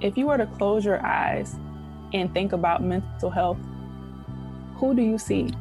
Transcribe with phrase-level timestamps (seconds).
[0.00, 1.56] if you were to close your eyes
[2.12, 3.58] and think about mental health,
[4.76, 5.52] who do you see?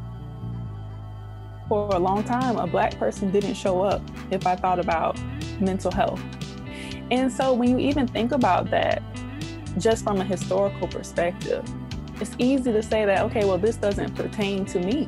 [1.68, 5.20] For a long time, a black person didn't show up if I thought about
[5.60, 6.22] mental health.
[7.12, 9.04] And so when you even think about that,
[9.78, 11.64] just from a historical perspective,
[12.20, 15.08] it's easy to say that, okay, well, this doesn't pertain to me.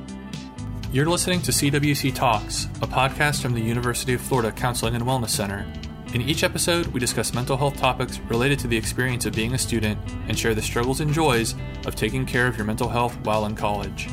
[0.92, 5.30] You're listening to CWC Talks, a podcast from the University of Florida Counseling and Wellness
[5.30, 5.66] Center.
[6.14, 9.58] In each episode, we discuss mental health topics related to the experience of being a
[9.58, 13.46] student and share the struggles and joys of taking care of your mental health while
[13.46, 14.10] in college.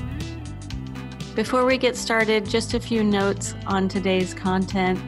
[1.34, 5.00] Before we get started, just a few notes on today's content.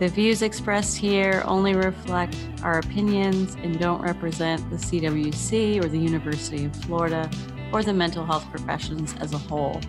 [0.00, 5.98] The views expressed here only reflect our opinions and don't represent the CWC or the
[5.98, 7.30] University of Florida
[7.72, 9.80] or the mental health professions as a whole.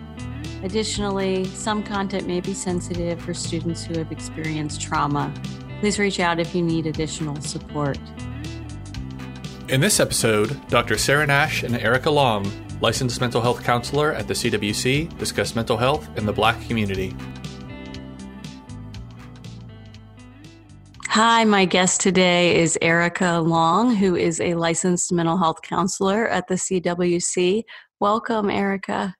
[0.62, 5.34] Additionally, some content may be sensitive for students who have experienced trauma
[5.82, 7.98] Please reach out if you need additional support.
[9.68, 10.96] In this episode, Dr.
[10.96, 12.48] Sarah Nash and Erica Long,
[12.80, 17.16] licensed mental health counselor at the CWC, discuss mental health in the Black community.
[21.08, 26.46] Hi, my guest today is Erica Long, who is a licensed mental health counselor at
[26.46, 27.64] the CWC.
[27.98, 29.16] Welcome, Erica.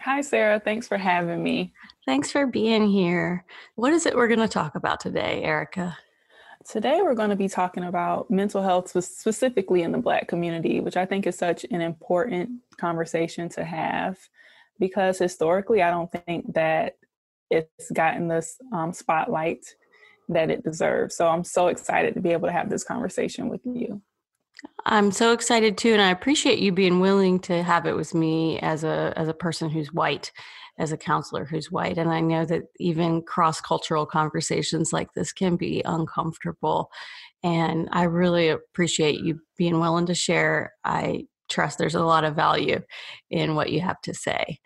[0.00, 0.60] Hi, Sarah.
[0.60, 1.72] Thanks for having me.
[2.06, 3.44] Thanks for being here.
[3.76, 5.96] What is it we're going to talk about today, Erica?
[6.68, 10.96] Today, we're going to be talking about mental health specifically in the Black community, which
[10.96, 14.18] I think is such an important conversation to have
[14.78, 16.96] because historically, I don't think that
[17.50, 19.64] it's gotten this um, spotlight
[20.28, 21.16] that it deserves.
[21.16, 24.02] So I'm so excited to be able to have this conversation with you.
[24.86, 28.58] I'm so excited too, and I appreciate you being willing to have it with me
[28.60, 30.32] as a as a person who's white
[30.78, 31.98] as a counselor who's white.
[31.98, 36.90] And I know that even cross cultural conversations like this can be uncomfortable.
[37.42, 40.72] And I really appreciate you being willing to share.
[40.84, 42.80] I trust there's a lot of value
[43.30, 44.58] in what you have to say.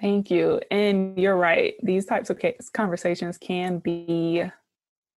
[0.00, 0.60] Thank you.
[0.70, 1.74] And you're right.
[1.82, 2.40] These types of
[2.72, 4.44] conversations can be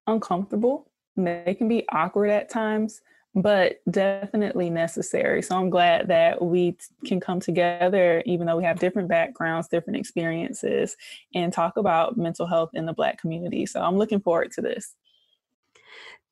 [0.08, 3.02] uncomfortable, they can be awkward at times
[3.36, 5.42] but definitely necessary.
[5.42, 6.76] So I'm glad that we
[7.06, 10.98] can come together, even though we have different backgrounds, different experiences,
[11.34, 13.66] and talk about mental health in the Black community.
[13.66, 14.96] So I'm looking forward to this.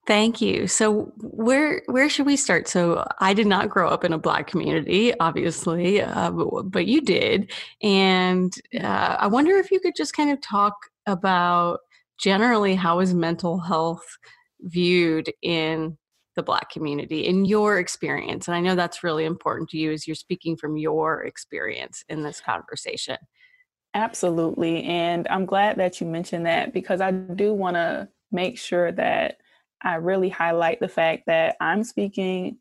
[0.05, 0.67] Thank you.
[0.67, 2.67] So where where should we start?
[2.67, 7.01] So I did not grow up in a Black community, obviously, uh, but, but, you
[7.01, 7.51] did,
[7.83, 10.73] and uh, I wonder if you could just kind of talk
[11.05, 11.81] about
[12.17, 14.17] generally how is mental health
[14.61, 15.95] viewed in
[16.35, 18.47] the Black community in your experience?
[18.47, 22.23] And I know that's really important to you as you're speaking from your experience in
[22.23, 23.17] this conversation.
[23.93, 24.83] Absolutely.
[24.83, 29.37] And I'm glad that you mentioned that because I do want to make sure that
[29.81, 32.57] I really highlight the fact that I'm speaking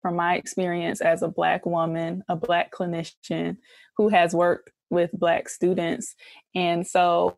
[0.00, 3.58] from my experience as a Black woman, a Black clinician
[3.96, 6.14] who has worked with Black students.
[6.54, 7.36] And so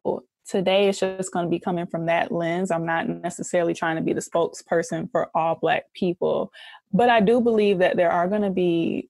[0.53, 2.71] today it's just going to be coming from that lens.
[2.71, 6.53] I'm not necessarily trying to be the spokesperson for all Black people,
[6.93, 9.09] but I do believe that there are going to be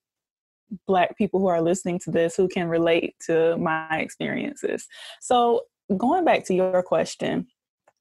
[0.87, 4.87] Black people who are listening to this who can relate to my experiences.
[5.21, 5.63] So,
[5.99, 7.49] going back to your question,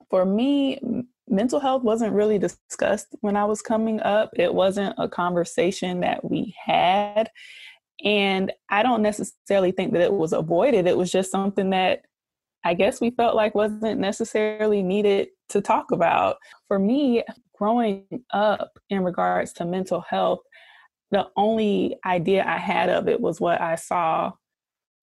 [0.10, 0.80] for me,
[1.28, 4.30] mental health wasn't really discussed when I was coming up.
[4.36, 7.30] It wasn't a conversation that we had.
[8.04, 10.88] And I don't necessarily think that it was avoided.
[10.88, 12.04] It was just something that
[12.64, 16.38] I guess we felt like wasn't necessarily needed to talk about.
[16.68, 17.24] For me,
[17.56, 20.40] growing up in regards to mental health,
[21.12, 24.32] the only idea I had of it was what I saw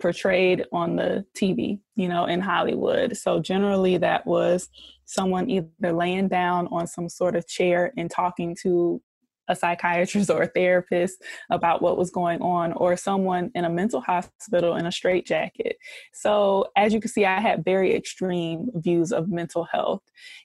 [0.01, 3.17] portrayed on the TV, you know, in Hollywood.
[3.17, 4.69] So generally that was
[5.05, 9.03] someone either laying down on some sort of chair and talking to
[9.49, 14.01] a psychiatrist or a therapist about what was going on, or someone in a mental
[14.01, 15.77] hospital in a straitjacket.
[16.13, 20.03] So, as you can see, I had very extreme views of mental health.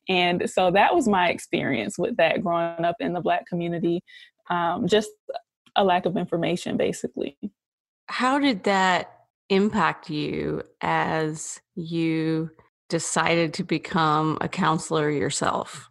[0.10, 4.04] And so that was my experience with that growing up in the Black community.
[4.50, 5.10] Um, just
[5.76, 7.38] a lack of information, basically.
[8.08, 9.12] How did that
[9.50, 12.52] impact you as you
[12.90, 15.90] decided to become a counselor yourself?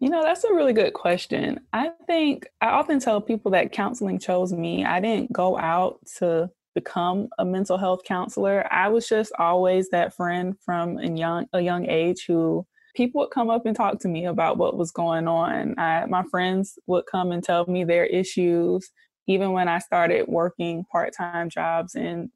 [0.00, 1.60] You know, that's a really good question.
[1.72, 4.84] I think I often tell people that counseling chose me.
[4.84, 8.72] I didn't go out to become a mental health counselor.
[8.72, 12.64] I was just always that friend from a young a young age who
[12.94, 15.76] people would come up and talk to me about what was going on.
[15.78, 18.90] I, my friends would come and tell me their issues.
[19.26, 22.30] Even when I started working part-time jobs in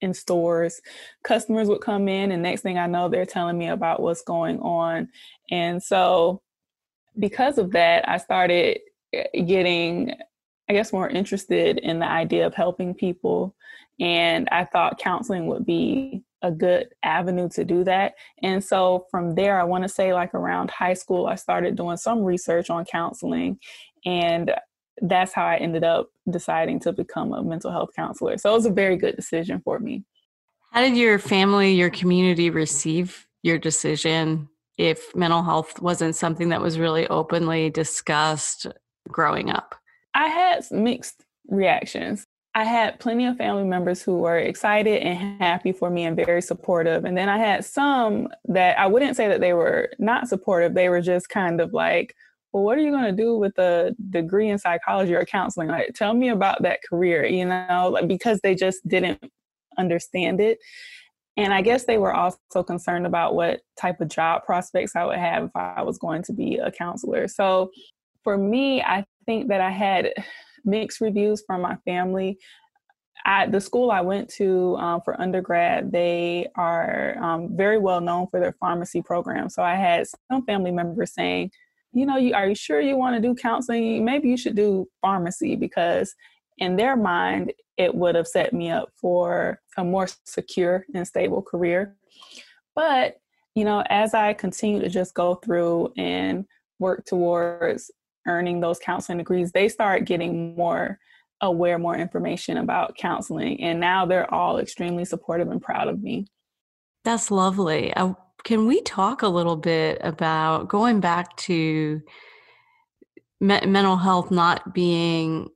[0.00, 0.80] in stores,
[1.22, 4.58] customers would come in and next thing I know they're telling me about what's going
[4.58, 5.08] on.
[5.50, 6.42] And so
[7.18, 8.80] because of that, I started
[9.12, 10.12] eh, getting,
[10.68, 13.54] I guess, more interested in the idea of helping people.
[14.00, 18.14] And I thought counseling would be a good avenue to do that.
[18.42, 21.96] And so from there, I want to say, like around high school, I started doing
[21.96, 23.58] some research on counseling.
[24.04, 24.52] And
[25.00, 28.36] that's how I ended up deciding to become a mental health counselor.
[28.38, 30.04] So it was a very good decision for me.
[30.70, 36.60] How did your family, your community receive your decision if mental health wasn't something that
[36.60, 38.66] was really openly discussed
[39.08, 39.74] growing up?
[40.14, 42.26] I had mixed reactions.
[42.56, 46.40] I had plenty of family members who were excited and happy for me and very
[46.40, 47.04] supportive.
[47.04, 50.74] And then I had some that I wouldn't say that they were not supportive.
[50.74, 52.14] They were just kind of like,
[52.52, 55.66] well, what are you going to do with a degree in psychology or counseling?
[55.66, 59.20] Like, tell me about that career, you know, like because they just didn't
[59.76, 60.58] understand it.
[61.36, 65.18] And I guess they were also concerned about what type of job prospects I would
[65.18, 67.26] have if I was going to be a counselor.
[67.26, 67.70] So
[68.22, 70.12] for me, I think that I had
[70.64, 72.38] mixed reviews from my family.
[73.26, 78.28] At the school I went to um, for undergrad, they are um, very well known
[78.28, 79.48] for their pharmacy program.
[79.48, 81.50] So I had some family members saying,
[81.92, 84.04] you know, you, are you sure you want to do counseling?
[84.04, 86.14] Maybe you should do pharmacy because
[86.58, 91.42] in their mind, it would have set me up for a more secure and stable
[91.42, 91.96] career.
[92.74, 93.16] But,
[93.54, 96.44] you know, as I continue to just go through and
[96.78, 97.90] work towards
[98.26, 100.98] earning those counseling degrees, they start getting more
[101.40, 103.60] aware, more information about counseling.
[103.62, 106.26] And now they're all extremely supportive and proud of me.
[107.04, 107.92] That's lovely.
[107.94, 112.02] Uh, can we talk a little bit about going back to
[113.40, 115.50] me- mental health not being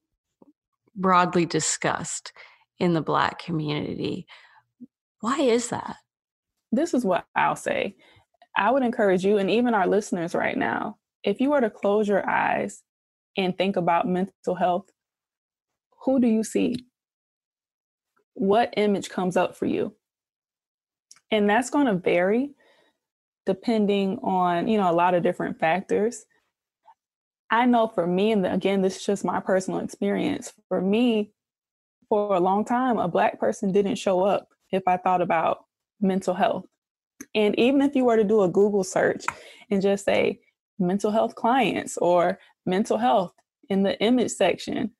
[0.98, 2.32] broadly discussed
[2.78, 4.26] in the Black community?
[5.20, 5.96] Why is that?
[6.70, 7.96] This is what I'll say.
[8.56, 12.08] I would encourage you and even our listeners right now if you were to close
[12.08, 12.82] your eyes
[13.36, 14.86] and think about mental health,
[16.04, 16.76] who do you see?
[18.34, 19.94] What image comes up for you?
[21.30, 22.50] And that's going to vary
[23.46, 26.24] depending on, you know, a lot of different factors.
[27.50, 30.52] I know for me, and again, this is just my personal experience.
[30.68, 31.32] For me,
[32.08, 35.64] for a long time, a Black person didn't show up if I thought about
[36.00, 36.66] mental health.
[37.34, 39.24] And even if you were to do a Google search
[39.70, 40.40] and just say
[40.78, 43.32] mental health clients or mental health
[43.68, 44.92] in the image section,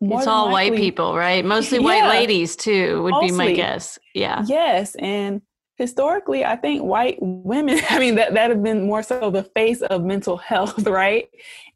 [0.00, 1.42] it's all likely, white people, right?
[1.44, 3.98] Mostly yeah, white ladies, too, would mostly, be my guess.
[4.14, 4.44] Yeah.
[4.46, 4.94] Yes.
[4.96, 5.40] And
[5.76, 9.82] historically i think white women i mean that that have been more so the face
[9.82, 11.28] of mental health right?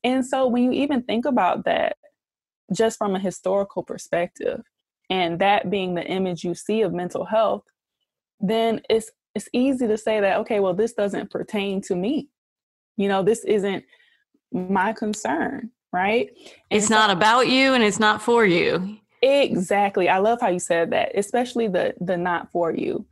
[0.02, 1.96] And so when you even think about that
[2.72, 4.62] just from a historical perspective
[5.10, 7.64] and that being the image you see of mental health
[8.40, 12.28] then it's it's easy to say that okay well this doesn't pertain to me.
[12.96, 13.84] You know this isn't
[14.52, 16.30] my concern right?
[16.70, 18.96] It's so, not about you and it's not for you.
[19.22, 20.08] Exactly.
[20.08, 23.04] I love how you said that especially the the not for you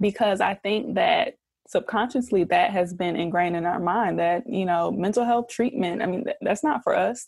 [0.00, 1.34] because I think that
[1.68, 6.06] subconsciously that has been ingrained in our mind that, you know, mental health treatment, I
[6.06, 7.26] mean, that's not for us.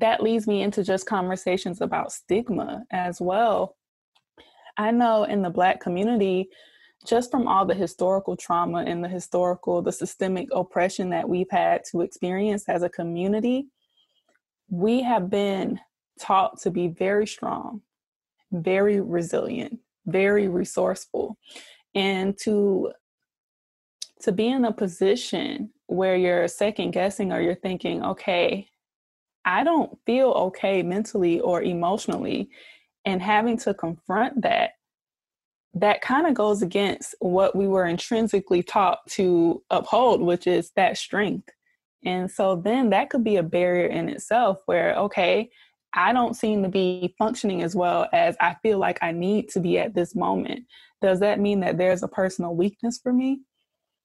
[0.00, 3.76] That leads me into just conversations about stigma as well.
[4.76, 6.48] I know in the Black community,
[7.06, 11.82] just from all the historical trauma and the historical, the systemic oppression that we've had
[11.90, 13.66] to experience as a community,
[14.68, 15.80] we have been
[16.20, 17.80] taught to be very strong,
[18.52, 21.36] very resilient, very resourceful
[21.94, 22.92] and to
[24.20, 28.68] to be in a position where you're second guessing or you're thinking okay
[29.44, 32.48] i don't feel okay mentally or emotionally
[33.04, 34.72] and having to confront that
[35.74, 40.96] that kind of goes against what we were intrinsically taught to uphold which is that
[40.96, 41.48] strength.
[42.04, 45.50] And so then that could be a barrier in itself where okay
[45.94, 49.60] I don't seem to be functioning as well as I feel like I need to
[49.60, 50.64] be at this moment.
[51.00, 53.40] Does that mean that there's a personal weakness for me?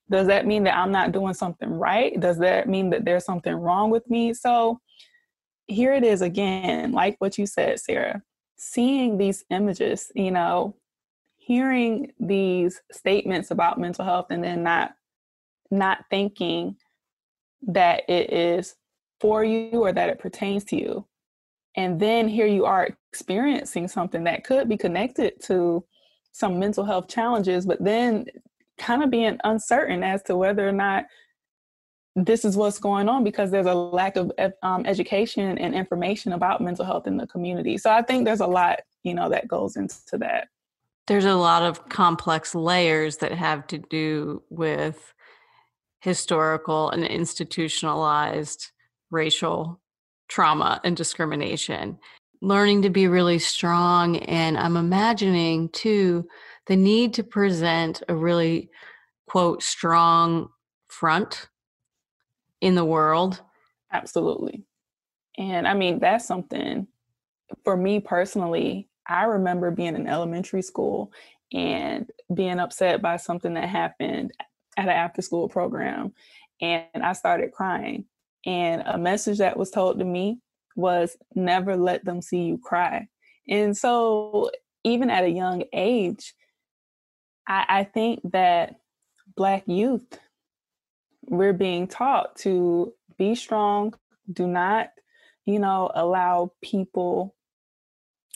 [0.10, 2.20] Does that mean that I'm not doing something right?
[2.20, 4.34] Does that mean that there's something wrong with me?
[4.34, 4.80] So
[5.68, 8.22] here it is again, like what you said, Sarah,
[8.58, 10.76] seeing these images, you know,
[11.38, 14.94] hearing these statements about mental health and then not
[15.72, 16.76] not thinking
[17.64, 18.76] that it is
[19.20, 21.06] for you or that it pertains to you
[21.76, 25.84] and then here you are experiencing something that could be connected to
[26.32, 28.26] some mental health challenges but then
[28.78, 31.06] kind of being uncertain as to whether or not
[32.16, 36.62] this is what's going on because there's a lack of um, education and information about
[36.62, 37.76] mental health in the community.
[37.78, 40.48] So i think there's a lot you know that goes into that.
[41.08, 45.14] There's a lot of complex layers that have to do with
[46.00, 48.72] historical and institutionalized
[49.12, 49.82] racial
[50.34, 52.00] trauma and discrimination.
[52.42, 54.18] Learning to be really strong.
[54.18, 56.28] And I'm imagining too
[56.66, 58.72] the need to present a really,
[59.28, 60.50] quote, strong
[60.88, 61.50] front
[62.62, 63.42] in the world.
[63.92, 64.64] Absolutely.
[65.38, 66.88] And I mean, that's something
[67.64, 68.90] for me personally.
[69.08, 71.12] I remember being in elementary school
[71.52, 74.32] and being upset by something that happened
[74.78, 76.14] at an after school program.
[76.60, 78.06] And I started crying.
[78.46, 80.40] And a message that was told to me
[80.76, 83.08] was never let them see you cry.
[83.48, 84.52] And so,
[84.84, 86.34] even at a young age,
[87.48, 88.76] I, I think that
[89.36, 90.20] Black youth,
[91.26, 93.94] we're being taught to be strong,
[94.32, 94.90] do not,
[95.46, 97.36] you know, allow people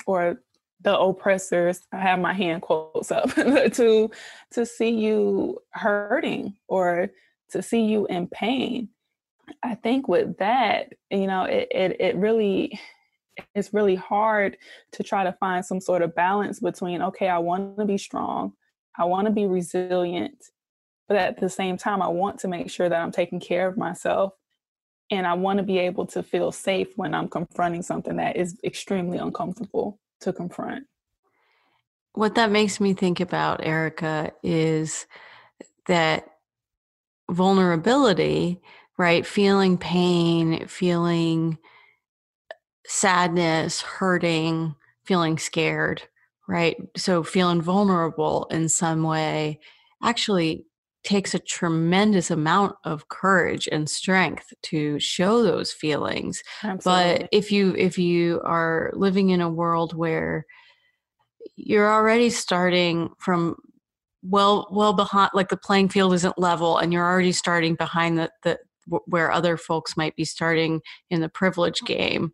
[0.05, 0.41] or
[0.81, 4.09] the oppressors i have my hand quotes up to
[4.51, 7.09] to see you hurting or
[7.49, 8.87] to see you in pain
[9.63, 12.79] i think with that you know it it, it really
[13.53, 14.57] it's really hard
[14.91, 18.53] to try to find some sort of balance between okay i want to be strong
[18.97, 20.45] i want to be resilient
[21.07, 23.77] but at the same time i want to make sure that i'm taking care of
[23.77, 24.33] myself
[25.11, 28.57] and i want to be able to feel safe when i'm confronting something that is
[28.63, 30.85] extremely uncomfortable to confront.
[32.13, 35.05] What that makes me think about, Erica, is
[35.85, 36.25] that
[37.29, 38.61] vulnerability,
[38.97, 39.25] right?
[39.25, 41.57] Feeling pain, feeling
[42.85, 44.75] sadness, hurting,
[45.05, 46.01] feeling scared,
[46.47, 46.77] right?
[46.95, 49.59] So feeling vulnerable in some way
[50.03, 50.65] actually
[51.03, 57.19] takes a tremendous amount of courage and strength to show those feelings Absolutely.
[57.19, 60.45] but if you if you are living in a world where
[61.55, 63.55] you're already starting from
[64.21, 68.29] well well behind like the playing field isn't level and you're already starting behind the
[68.43, 72.31] the where other folks might be starting in the privilege game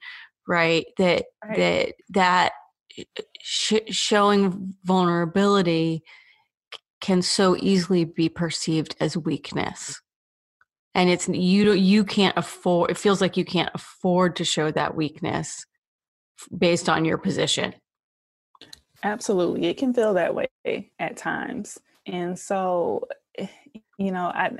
[0.47, 0.85] right?
[0.97, 1.57] That right.
[1.57, 2.51] that that
[2.97, 3.03] eh,
[3.41, 6.03] sh- showing vulnerability
[7.01, 10.01] can so easily be perceived as weakness.
[10.95, 14.95] And it's you you can't afford it feels like you can't afford to show that
[14.95, 15.65] weakness
[16.55, 17.73] based on your position.
[19.03, 20.47] Absolutely it can feel that way
[20.99, 21.79] at times.
[22.05, 23.07] And so
[23.37, 23.47] eh,
[23.97, 24.51] you know i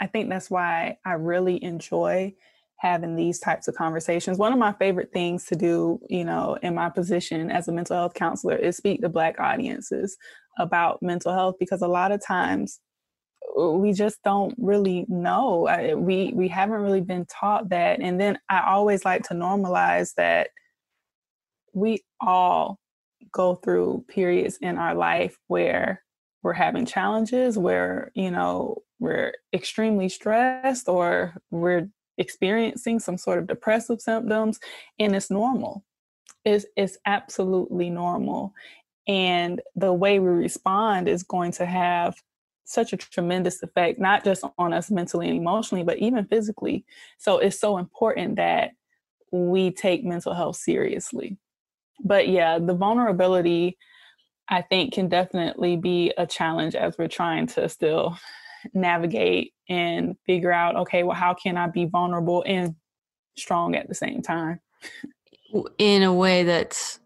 [0.00, 2.32] i think that's why i really enjoy
[2.78, 4.38] having these types of conversations.
[4.38, 7.96] One of my favorite things to do you know in my position as a mental
[7.96, 10.16] health counselor is speak to black audiences
[10.58, 12.80] about mental health because a lot of times
[13.58, 15.68] uh, we just don't really know.
[15.96, 18.00] We we haven't really been taught that.
[18.00, 20.50] And then i always like to normalize that
[21.72, 22.78] we all
[23.32, 26.02] go through periods in our life where
[26.42, 31.88] we're having challenges where you know we're extremely stressed or we're
[32.18, 34.58] experiencing some sort of depressive symptoms
[34.98, 35.84] and it's normal
[36.44, 38.54] it's, it's absolutely normal
[39.08, 42.16] and the way we respond is going to have
[42.64, 46.84] such a tremendous effect, not just on us mentally and emotionally, but even physically.
[47.16, 48.72] So it's so important that
[49.30, 51.38] we take mental health seriously.
[52.04, 53.78] But yeah, the vulnerability,
[54.48, 58.18] I think, can definitely be a challenge as we're trying to still
[58.74, 62.74] navigate and figure out okay, well, how can I be vulnerable and
[63.36, 64.60] strong at the same time?
[65.78, 67.00] In a way that's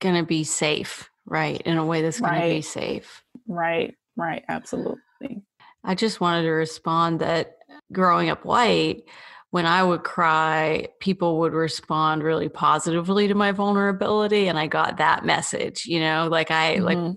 [0.00, 1.60] going to be safe, right?
[1.62, 2.48] In a way that's going right.
[2.48, 3.22] to be safe.
[3.46, 5.42] Right, right, absolutely.
[5.84, 7.56] I just wanted to respond that
[7.92, 9.04] growing up white,
[9.50, 14.48] when I would cry, people would respond really positively to my vulnerability.
[14.48, 16.84] And I got that message, you know, like I mm-hmm.
[16.84, 17.16] like,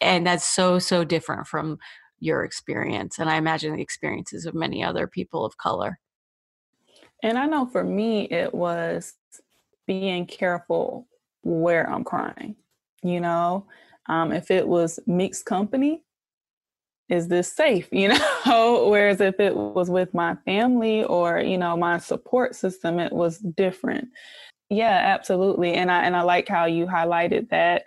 [0.00, 1.78] and that's so, so different from
[2.24, 3.18] your experience.
[3.18, 5.98] And I imagine the experiences of many other people of color.
[7.22, 9.14] And I know for me, it was
[9.86, 11.06] being careful
[11.42, 12.56] where I'm crying.
[13.02, 13.66] You know,
[14.06, 16.02] um, if it was mixed company,
[17.08, 17.88] is this safe?
[17.92, 22.98] You know, whereas if it was with my family or you know my support system,
[22.98, 24.08] it was different.
[24.70, 25.74] Yeah, absolutely.
[25.74, 27.84] And I and I like how you highlighted that.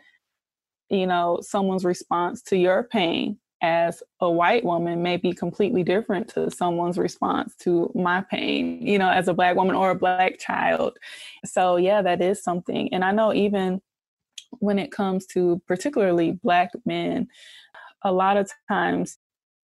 [0.90, 6.28] You know, someone's response to your pain as a white woman may be completely different
[6.30, 10.38] to someone's response to my pain, you know, as a black woman or a black
[10.40, 10.98] child.
[11.44, 12.94] So, yeah, that is something.
[12.94, 13.82] And I know even
[14.60, 17.28] when it comes to particularly black men,
[18.04, 19.18] a lot of times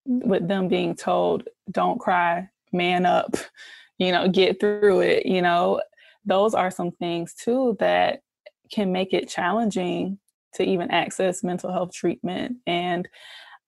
[0.04, 3.36] with them being told, don't cry, man up,
[3.98, 5.80] you know, get through it, you know,
[6.24, 8.20] those are some things too that
[8.72, 10.18] can make it challenging
[10.54, 12.56] to even access mental health treatment.
[12.66, 13.08] And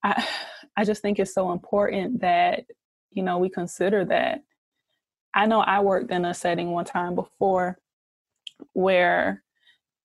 [0.06, 0.24] I,
[0.78, 2.66] I just think it's so important that,
[3.10, 4.42] you know, we consider that.
[5.32, 7.78] I know I worked in a setting one time before
[8.72, 9.42] where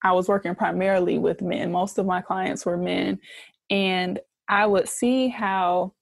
[0.04, 1.72] I was working primarily with men.
[1.72, 3.20] Most of my clients were men.
[3.70, 5.94] And I would see how,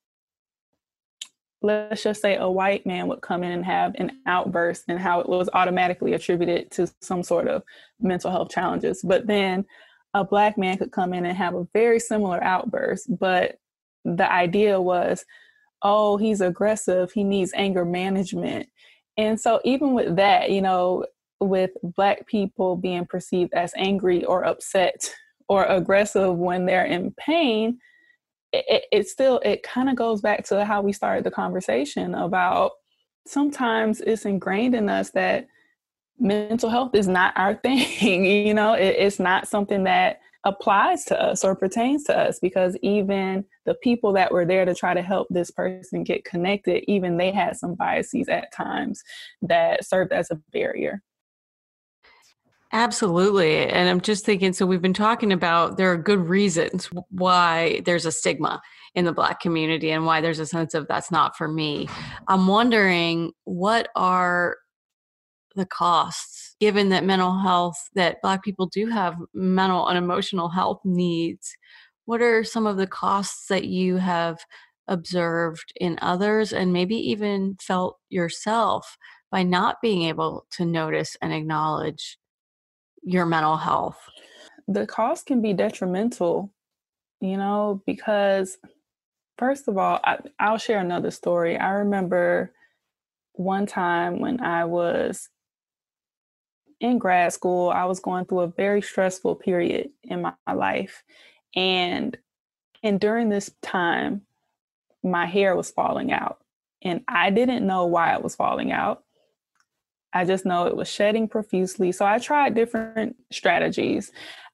[1.62, 5.20] let's just say, a white man would come in and have an outburst and how
[5.20, 7.63] it was automatically attributed to some sort of
[8.00, 9.01] mental health challenges.
[9.03, 9.65] But then
[10.13, 13.18] a black man could come in and have a very similar outburst.
[13.20, 13.60] But
[14.06, 15.25] the idea was,
[15.82, 18.68] oh, he's aggressive, he needs anger management.
[19.18, 21.06] And so, even with that, you know,
[21.39, 25.13] with black people being perceived as angry or upset
[25.50, 27.79] or aggressive when they're in pain
[28.51, 32.72] it, it still it kind of goes back to how we started the conversation about
[33.27, 35.48] sometimes it's ingrained in us that
[36.20, 41.22] mental health is not our thing you know it, it's not something that applies to
[41.22, 45.01] us or pertains to us because even the people that were there to try to
[45.01, 49.03] help this person get connected even they had some biases at times
[49.41, 51.01] that served as a barrier
[52.72, 53.67] Absolutely.
[53.67, 58.05] And I'm just thinking so we've been talking about there are good reasons why there's
[58.05, 58.62] a stigma
[58.93, 61.89] in the black community and why there's a sense of that's not for me.
[62.27, 64.58] I'm wondering what are
[65.55, 70.81] the costs given that mental health that black people do have mental and emotional health
[70.83, 71.55] needs.
[72.05, 74.39] What are some of the costs that you have
[74.87, 78.97] observed in others and maybe even felt yourself
[79.31, 82.17] by not being able to notice and acknowledge
[83.03, 83.97] your mental health?
[84.67, 86.51] The cost can be detrimental,
[87.21, 88.57] you know, because
[89.37, 91.57] first of all, I, I'll share another story.
[91.57, 92.51] I remember
[93.33, 95.29] one time when I was
[96.79, 101.03] in grad school, I was going through a very stressful period in my, life.
[101.55, 102.17] And
[102.81, 104.21] and during this time,
[105.03, 106.39] my hair was falling out.
[106.81, 109.03] And I didn't know why it was falling out.
[110.13, 111.92] I just know it was shedding profusely.
[111.92, 114.11] So I tried different strategies.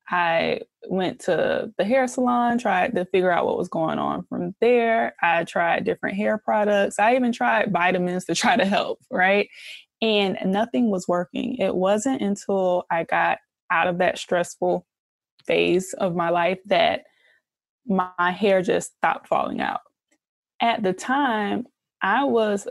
[0.09, 4.55] I went to the hair salon, tried to figure out what was going on from
[4.59, 5.15] there.
[5.21, 6.99] I tried different hair products.
[6.99, 9.49] I even tried vitamins to try to help, right?
[10.01, 11.57] And nothing was working.
[11.57, 13.39] It wasn't until I got
[13.71, 14.85] out of that stressful
[15.45, 17.03] phase of my life that
[17.87, 19.81] my hair just stopped falling out.
[20.61, 21.65] At the time,
[22.01, 22.67] I was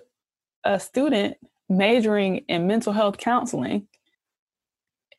[0.64, 1.36] a student
[1.68, 3.86] majoring in mental health counseling,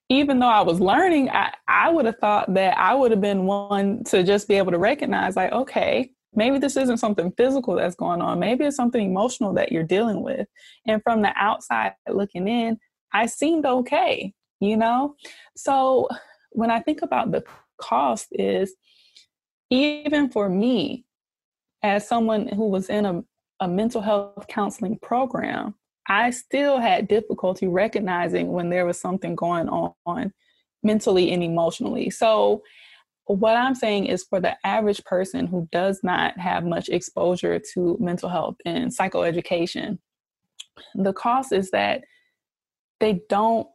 [0.09, 3.45] even though I was learning, I, I would have thought that I would have been
[3.45, 7.95] one to just be able to recognize, like, okay, maybe this isn't something physical that's
[7.95, 8.39] going on.
[8.39, 10.47] Maybe it's something emotional that you're dealing with.
[10.87, 12.77] And from the outside looking in,
[13.13, 15.15] I seemed okay, you know?
[15.55, 16.09] So
[16.51, 17.43] when I think about the
[17.77, 18.75] cost is
[19.69, 21.05] even for me,
[21.83, 23.23] as someone who was in a,
[23.59, 25.75] a mental health counseling program,
[26.07, 30.33] I still had difficulty recognizing when there was something going on
[30.83, 32.09] mentally and emotionally.
[32.09, 32.63] So,
[33.27, 37.97] what I'm saying is for the average person who does not have much exposure to
[37.99, 39.97] mental health and psychoeducation,
[40.93, 42.03] the cost is that
[42.99, 43.67] they don't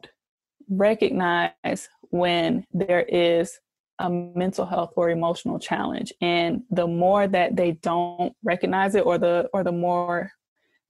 [0.69, 3.59] recognize when there is
[3.99, 6.11] a mental health or emotional challenge.
[6.21, 10.31] And the more that they don't recognize it or the or the more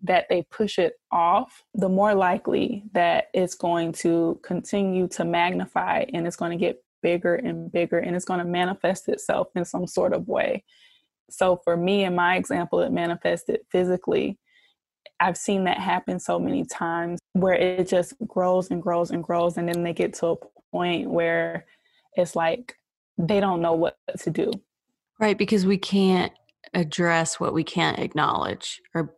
[0.04, 6.06] that they push it off, the more likely that it's going to continue to magnify
[6.14, 9.66] and it's going to get bigger and bigger and it's going to manifest itself in
[9.66, 10.64] some sort of way.
[11.30, 14.38] So, for me, in my example, it manifested physically.
[15.20, 19.58] I've seen that happen so many times where it just grows and grows and grows.
[19.58, 20.36] And then they get to a
[20.72, 21.66] point where
[22.16, 22.76] it's like
[23.18, 24.52] they don't know what to do.
[25.20, 25.38] Right.
[25.38, 26.34] Because we can't
[26.74, 29.16] address what we can't acknowledge or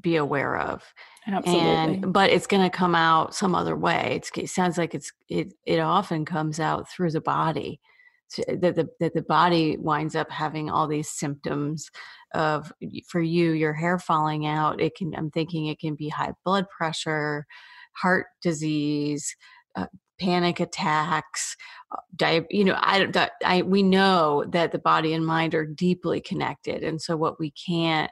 [0.00, 0.82] be aware of.
[1.26, 1.68] Absolutely.
[1.68, 4.14] And but it's going to come out some other way.
[4.16, 7.80] It's, it sounds like it's it it often comes out through the body.
[8.28, 11.90] So eh, that the that the body winds up having all these symptoms
[12.34, 12.72] of
[13.08, 14.80] for you your hair falling out.
[14.80, 17.46] It can I'm thinking it can be high blood pressure,
[17.92, 19.34] heart disease,
[19.76, 19.86] uh,
[20.18, 21.56] panic attacks,
[21.92, 26.20] uh, di- you know, I, I we know that the body and mind are deeply
[26.20, 28.10] connected, and so what we can't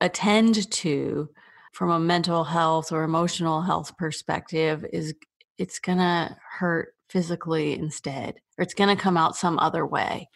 [0.00, 1.28] attend to
[1.72, 5.14] from a mental health or emotional health perspective is
[5.58, 10.28] it's going to hurt physically instead or it's going to come out some other way.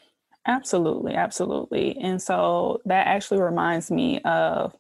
[0.47, 4.75] Absolutely absolutely and so that actually reminds me of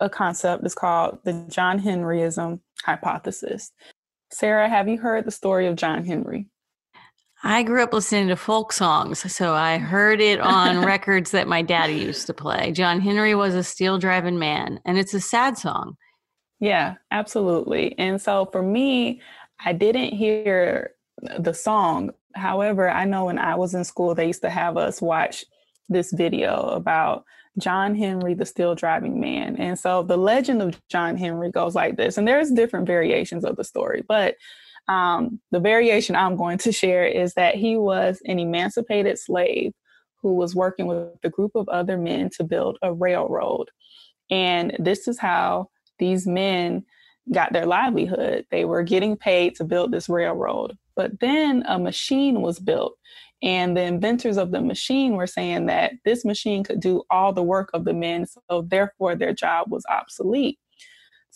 [0.00, 3.72] a concept that's called the john henryism hypothesis.
[4.30, 6.48] Sarah have you heard the story of john henry
[7.48, 11.62] I grew up listening to folk songs, so I heard it on records that my
[11.62, 12.72] daddy used to play.
[12.72, 15.96] John Henry was a steel driving man, and it's a sad song.
[16.58, 17.96] Yeah, absolutely.
[17.98, 19.20] And so for me,
[19.64, 20.94] I didn't hear
[21.38, 22.10] the song.
[22.34, 25.44] However, I know when I was in school, they used to have us watch
[25.88, 27.24] this video about
[27.58, 29.54] John Henry, the steel driving man.
[29.54, 33.54] And so the legend of John Henry goes like this, and there's different variations of
[33.54, 34.34] the story, but
[34.88, 39.72] um, the variation I'm going to share is that he was an emancipated slave
[40.22, 43.70] who was working with a group of other men to build a railroad.
[44.30, 46.84] And this is how these men
[47.32, 48.46] got their livelihood.
[48.50, 50.76] They were getting paid to build this railroad.
[50.94, 52.96] But then a machine was built
[53.42, 57.42] and the inventors of the machine were saying that this machine could do all the
[57.42, 60.58] work of the men, so therefore their job was obsolete.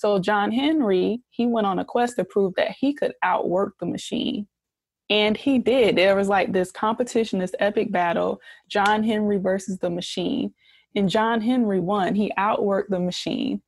[0.00, 3.84] So John Henry, he went on a quest to prove that he could outwork the
[3.84, 4.48] machine.
[5.10, 5.94] And he did.
[5.94, 10.54] There was like this competition, this epic battle, John Henry versus the machine.
[10.96, 12.14] And John Henry won.
[12.14, 13.60] He outworked the machine.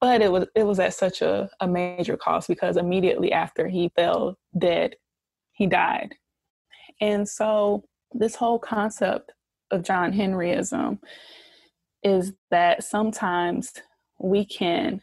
[0.00, 3.92] But it was it was at such a, a major cost because immediately after he
[3.94, 4.96] fell dead,
[5.52, 6.14] he died.
[6.98, 9.32] And so, this whole concept
[9.70, 10.98] of John Henryism
[12.02, 13.74] is that sometimes
[14.18, 15.02] we can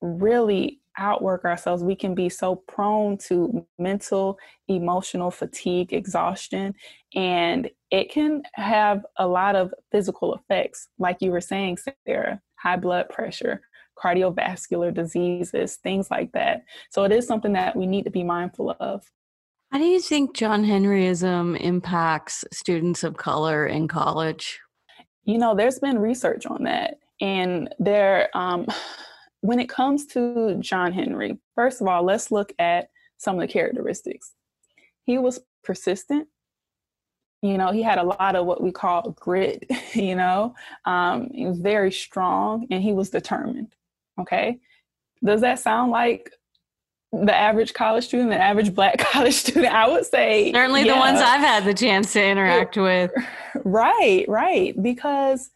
[0.00, 1.84] really outwork ourselves.
[1.84, 6.74] We can be so prone to mental, emotional fatigue, exhaustion,
[7.14, 12.76] and it can have a lot of physical effects, like you were saying, Sarah high
[12.76, 13.62] blood pressure,
[13.96, 16.62] cardiovascular diseases, things like that.
[16.90, 19.04] So it is something that we need to be mindful of.
[19.72, 24.60] How do you think John Henryism impacts students of color in college?
[25.24, 26.98] You know, there's been research on that.
[27.20, 28.66] And there, um,
[29.40, 33.52] when it comes to John Henry, first of all, let's look at some of the
[33.52, 34.32] characteristics.
[35.04, 36.28] He was persistent.
[37.42, 41.46] You know, he had a lot of what we call grit, you know, um, he
[41.46, 43.74] was very strong and he was determined.
[44.20, 44.58] Okay.
[45.24, 46.32] Does that sound like
[47.12, 50.94] the average college student, the average black college student, I would say certainly yeah.
[50.94, 53.10] the ones I've had the chance to interact with.
[53.64, 54.80] Right, right.
[54.80, 55.50] Because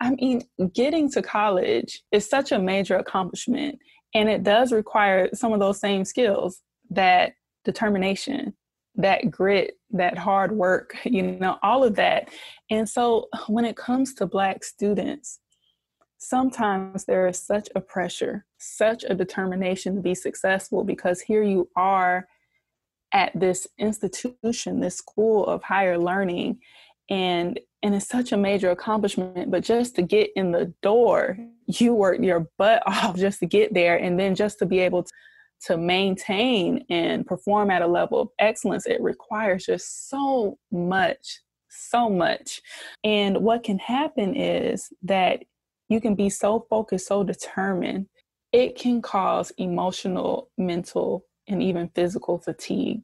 [0.00, 0.42] I mean,
[0.74, 3.78] getting to college is such a major accomplishment,
[4.14, 7.34] and it does require some of those same skills that
[7.64, 8.54] determination,
[8.96, 12.30] that grit, that hard work, you know, all of that.
[12.70, 15.40] And so when it comes to Black students,
[16.18, 21.68] sometimes there is such a pressure, such a determination to be successful because here you
[21.76, 22.26] are
[23.12, 26.58] at this institution, this school of higher learning,
[27.08, 29.50] and and it's such a major accomplishment.
[29.50, 33.74] But just to get in the door, you worked your butt off just to get
[33.74, 35.12] there, and then just to be able to,
[35.66, 41.40] to maintain and perform at a level of excellence, it requires just so much
[41.70, 42.60] so much.
[43.04, 45.44] And what can happen is that
[45.88, 48.06] you can be so focused, so determined,
[48.52, 53.02] it can cause emotional, mental, and even physical fatigue.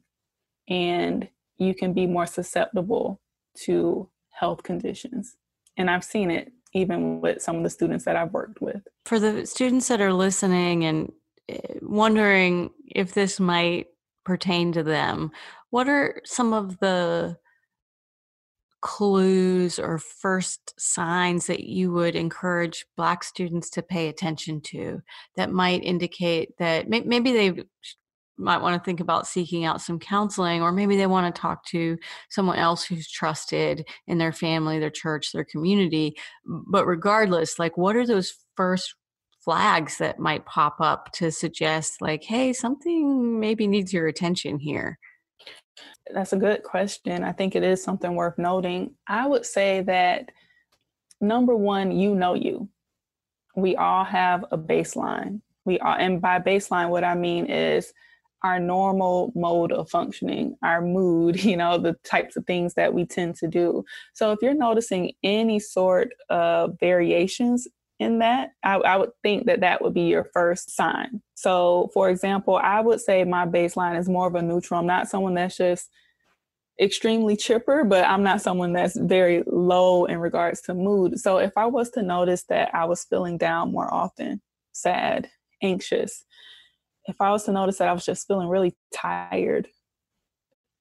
[0.69, 3.19] And you can be more susceptible
[3.63, 5.35] to health conditions.
[5.77, 8.81] And I've seen it even with some of the students that I've worked with.
[9.05, 11.11] For the students that are listening and
[11.49, 13.87] eh, wondering if this might
[14.25, 15.31] pertain to them,
[15.69, 17.37] what are some of the
[18.81, 25.01] clues or first signs that you would encourage black students to pay attention to
[25.35, 27.63] that might indicate that maybe they
[28.37, 31.65] might want to think about seeking out some counseling or maybe they want to talk
[31.65, 31.97] to
[32.29, 37.95] someone else who's trusted in their family their church their community but regardless like what
[37.95, 38.95] are those first
[39.43, 44.99] flags that might pop up to suggest like hey something maybe needs your attention here
[46.13, 47.23] that's a good question.
[47.23, 48.95] I think it is something worth noting.
[49.07, 50.31] I would say that
[51.21, 52.69] number one, you know you.
[53.55, 55.41] We all have a baseline.
[55.65, 57.91] We all, and by baseline, what I mean is
[58.47, 63.05] our normal mode of functioning, our mood, you know, the types of things that we
[63.05, 63.83] tend to do.
[64.13, 67.67] So if you're noticing any sort of variations
[67.99, 71.21] in that, I, I, would think that that would be your first sign.
[71.33, 74.79] So, for example, I would say my baseline is more of a neutral.
[74.79, 75.89] I'm not someone that's just
[76.79, 81.19] extremely chipper, but I'm not someone that's very low in regards to mood.
[81.19, 84.41] So, if I was to notice that I was feeling down more often,
[84.73, 85.29] sad,
[85.63, 86.23] anxious,
[87.07, 89.67] if I was to notice that I was just feeling really tired,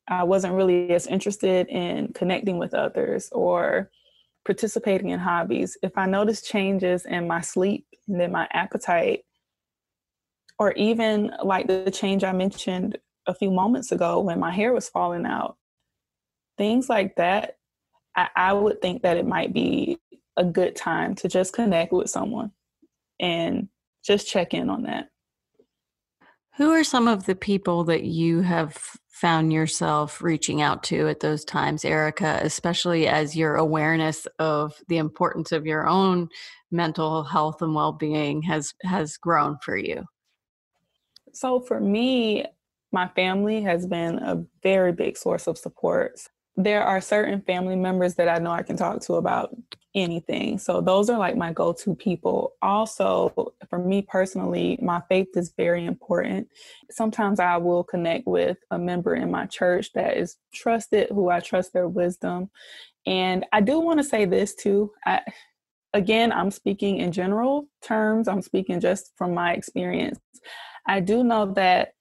[0.09, 3.91] I wasn't really as interested in connecting with others or
[4.45, 9.25] participating in hobbies, if I notice changes in my sleep and then my appetite,
[10.59, 14.89] or even like the change I mentioned a few moments ago when my hair was
[14.89, 15.57] falling out,
[16.57, 17.57] things like that,
[18.17, 19.99] I, I would think that it might be
[20.37, 22.53] a good time to just connect with someone
[23.21, 23.69] and
[24.05, 25.09] just check in on that.
[26.57, 28.77] Who are some of the people that you have
[29.09, 34.99] found yourself reaching out to at those times, Erica, especially as your awareness of the
[34.99, 36.29] importance of your own
[36.71, 40.05] mental health and well-being has has grown for you?
[41.33, 42.47] So for me,
[42.93, 46.19] my family has been a very big source of support
[46.57, 49.55] there are certain family members that I know I can talk to about
[49.97, 50.59] anything.
[50.59, 52.53] So those are like my go to people.
[52.61, 56.49] Also, for me personally, my faith is very important.
[56.91, 61.41] Sometimes I will connect with a member in my church that is trusted, who I
[61.41, 62.51] trust their wisdom.
[63.07, 64.93] And I do want to say this too.
[65.07, 65.23] I,
[65.95, 70.21] again, I'm speaking in general terms, I'm speaking just from my experience.
[70.87, 71.95] I do know that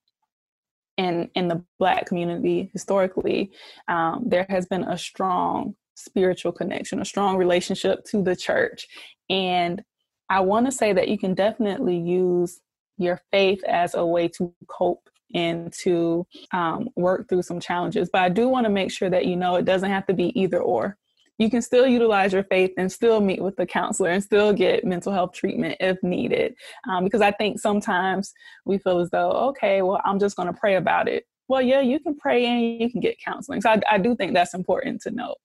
[0.97, 3.51] in in the black community historically
[3.89, 8.88] um, there has been a strong spiritual connection a strong relationship to the church
[9.29, 9.84] and
[10.29, 12.60] i want to say that you can definitely use
[12.97, 18.21] your faith as a way to cope and to um, work through some challenges but
[18.21, 20.62] i do want to make sure that you know it doesn't have to be either
[20.62, 20.97] or
[21.38, 24.86] you can still utilize your faith and still meet with the counselor and still get
[24.86, 26.55] mental health treatment if needed.
[26.89, 28.34] Um, because I think sometimes
[28.65, 31.25] we feel as though, okay, well, I'm just going to pray about it.
[31.47, 33.62] Well, yeah, you can pray and you can get counseling.
[33.62, 35.38] So I, I do think that's important to note.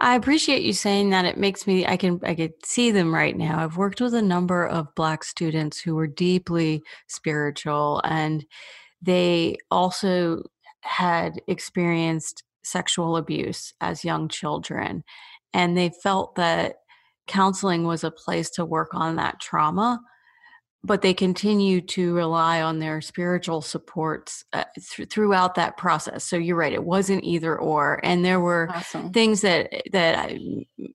[0.00, 1.24] I appreciate you saying that.
[1.24, 3.62] It makes me I can I could see them right now.
[3.62, 8.44] I've worked with a number of black students who were deeply spiritual and
[9.00, 10.42] they also
[10.80, 15.04] had experienced sexual abuse as young children
[15.52, 16.76] and they felt that
[17.26, 20.00] counseling was a place to work on that trauma
[20.84, 26.36] but they continue to rely on their spiritual supports uh, th- throughout that process so
[26.36, 29.12] you're right it wasn't either or and there were awesome.
[29.12, 30.38] things that that I,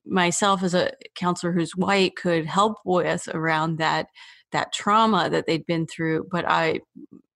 [0.04, 4.08] myself as a counselor who's white could help with around that
[4.52, 6.80] that trauma that they'd been through but i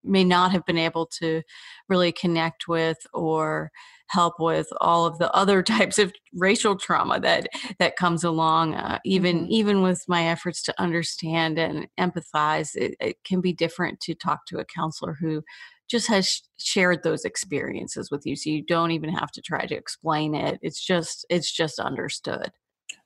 [0.04, 1.42] may not have been able to
[1.88, 3.70] really connect with or
[4.12, 8.98] help with all of the other types of racial trauma that that comes along uh,
[9.04, 9.52] even mm-hmm.
[9.52, 14.44] even with my efforts to understand and empathize it, it, can be different to talk
[14.46, 15.42] to a counselor who
[15.90, 19.74] just has shared those experiences with you so you don't even have to try to
[19.74, 22.50] explain it it's just it's just understood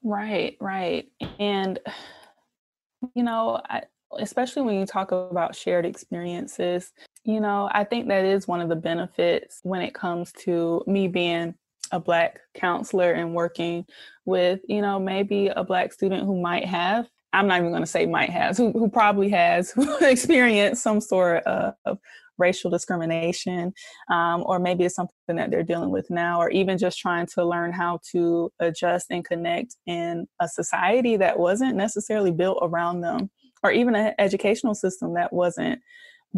[0.02, 1.06] right right
[1.38, 1.78] and
[3.14, 3.82] you know I,
[4.18, 6.92] especially when you talk about shared experiences
[7.26, 11.08] you know, I think that is one of the benefits when it comes to me
[11.08, 11.54] being
[11.90, 13.84] a Black counselor and working
[14.24, 17.86] with, you know, maybe a Black student who might have, I'm not even going to
[17.86, 21.98] say might has, who, probably has experienced some sort of
[22.38, 23.72] racial discrimination,
[24.08, 27.44] um, or maybe it's something that they're dealing with now, or even just trying to
[27.44, 33.30] learn how to adjust and connect in a society that wasn't necessarily built around them,
[33.66, 35.81] or even an educational system that wasn't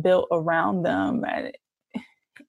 [0.01, 1.25] built around them.
[1.25, 1.53] And,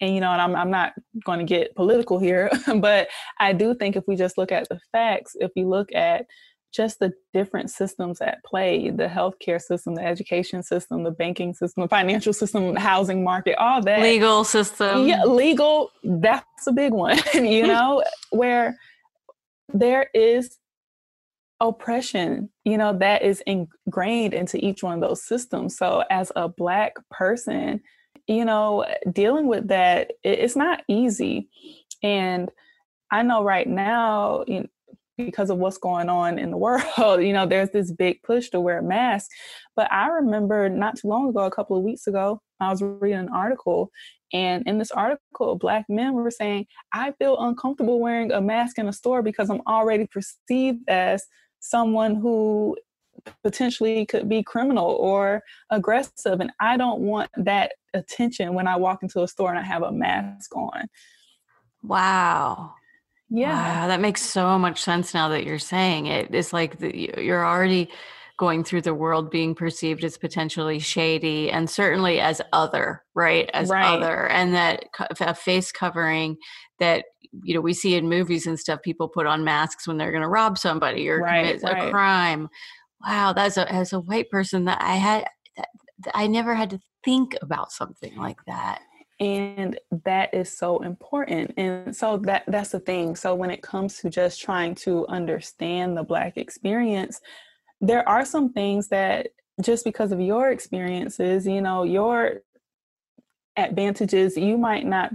[0.01, 0.93] and you know, and I'm, I'm not
[1.25, 4.79] going to get political here, but I do think if we just look at the
[4.91, 6.25] facts, if we look at
[6.71, 11.81] just the different systems at play the healthcare system, the education system, the banking system,
[11.81, 14.01] the financial system, the housing market, all that.
[14.01, 15.07] Legal system.
[15.07, 18.77] Yeah, legal, that's a big one, you know, where
[19.73, 20.57] there is
[21.61, 25.77] oppression you know that is ingrained into each one of those systems.
[25.77, 27.81] So as a black person
[28.27, 31.49] you know dealing with that it's not easy.
[32.01, 32.49] And
[33.11, 34.67] i know right now you know,
[35.17, 38.61] because of what's going on in the world you know there's this big push to
[38.61, 39.29] wear a mask
[39.75, 43.19] but i remember not too long ago a couple of weeks ago i was reading
[43.19, 43.91] an article
[44.33, 48.87] and in this article, black men were saying, I feel uncomfortable wearing a mask in
[48.87, 51.23] a store because I'm already perceived as
[51.59, 52.75] someone who
[53.43, 59.03] potentially could be criminal or aggressive and i don't want that attention when i walk
[59.03, 60.87] into a store and i have a mask on.
[61.83, 62.73] Wow.
[63.29, 63.81] Yeah.
[63.81, 66.33] Wow, that makes so much sense now that you're saying it.
[66.33, 67.89] It's like the, you're already
[68.37, 73.49] going through the world being perceived as potentially shady and certainly as other right?
[73.53, 73.85] As right.
[73.85, 74.85] other and that
[75.19, 76.37] a face covering
[76.79, 77.05] that
[77.43, 80.23] you know we see in movies and stuff people put on masks when they're going
[80.23, 81.87] to rob somebody or right, commit right.
[81.87, 82.49] a crime.
[83.05, 85.25] Wow that's a as a white person that i had
[85.57, 85.69] that,
[86.13, 88.81] i never had to think about something like that.
[89.21, 93.15] And that is so important and so that that's the thing.
[93.15, 97.19] So when it comes to just trying to understand the black experience
[97.81, 99.27] there are some things that
[99.61, 102.41] just because of your experiences you know your
[103.57, 105.11] advantages you might not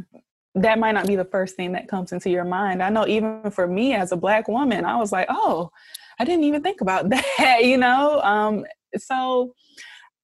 [0.55, 2.83] that might not be the first thing that comes into your mind.
[2.83, 5.71] I know even for me as a black woman, I was like, oh,
[6.19, 8.21] I didn't even think about that, you know?
[8.23, 8.65] Um,
[8.97, 9.55] so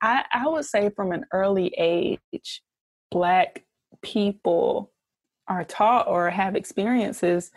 [0.03, 2.63] I, I would say from an early age,
[3.11, 3.65] Black
[4.03, 4.93] people
[5.49, 7.51] are taught or have experiences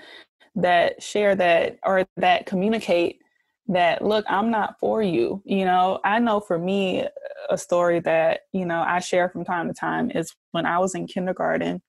[0.56, 3.20] that share that or that communicate
[3.68, 7.08] that look i'm not for you you know i know for me
[7.50, 10.96] a story that you know i share from time to time is when i was
[10.96, 11.82] in kindergarten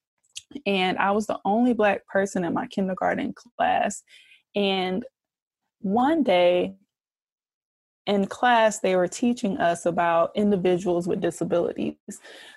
[0.67, 4.03] and i was the only black person in my kindergarten class.
[4.55, 5.05] And
[5.81, 6.75] one day
[8.07, 11.95] in class they were teaching us about individuals with disabilities.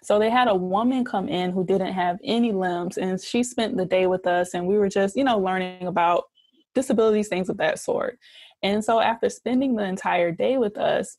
[0.03, 3.77] So they had a woman come in who didn't have any limbs and she spent
[3.77, 6.25] the day with us and we were just you know learning about
[6.75, 8.19] disabilities things of that sort.
[8.63, 11.17] And so after spending the entire day with us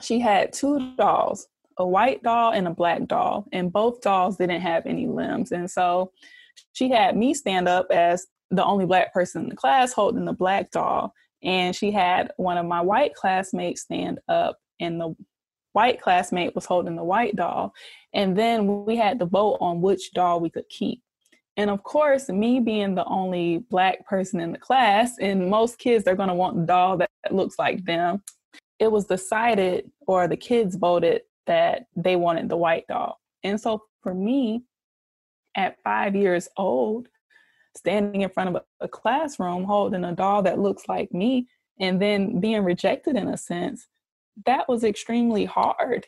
[0.00, 1.46] she had two dolls
[1.78, 5.52] a white doll and a black doll and both dolls didn't have any limbs.
[5.52, 6.12] And so
[6.72, 10.32] she had me stand up as the only black person in the class holding the
[10.32, 15.14] black doll and she had one of my white classmates stand up and the
[15.72, 17.72] white classmate was holding the white doll.
[18.12, 21.00] And then we had to vote on which doll we could keep.
[21.56, 26.06] And of course me being the only black person in the class and most kids
[26.06, 28.22] are going to want the doll that looks like them
[28.80, 33.82] it was decided or the kids voted that they wanted the white doll and so
[34.02, 34.62] for me
[35.56, 37.08] at five years old
[37.76, 41.46] standing in front of a, a classroom holding a doll that looks like me
[41.78, 43.88] and then being rejected in a sense,
[44.44, 46.06] that was extremely hard.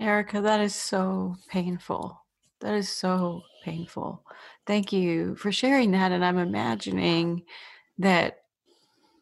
[0.00, 2.24] Erica, that is so painful.
[2.60, 4.24] That is so painful.
[4.66, 6.12] Thank you for sharing that.
[6.12, 7.42] And I'm imagining
[7.98, 8.38] that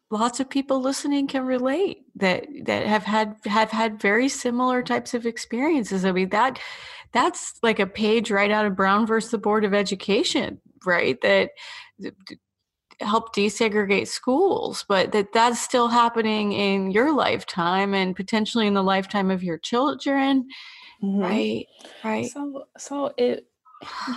[0.09, 5.13] lots of people listening can relate that that have had have had very similar types
[5.13, 6.05] of experiences.
[6.05, 6.59] I mean that
[7.11, 11.51] that's like a page right out of Brown versus the Board of Education right that
[12.99, 18.83] help desegregate schools but that that's still happening in your lifetime and potentially in the
[18.83, 20.47] lifetime of your children
[21.03, 21.19] mm-hmm.
[21.19, 21.67] right
[22.03, 23.45] right so so it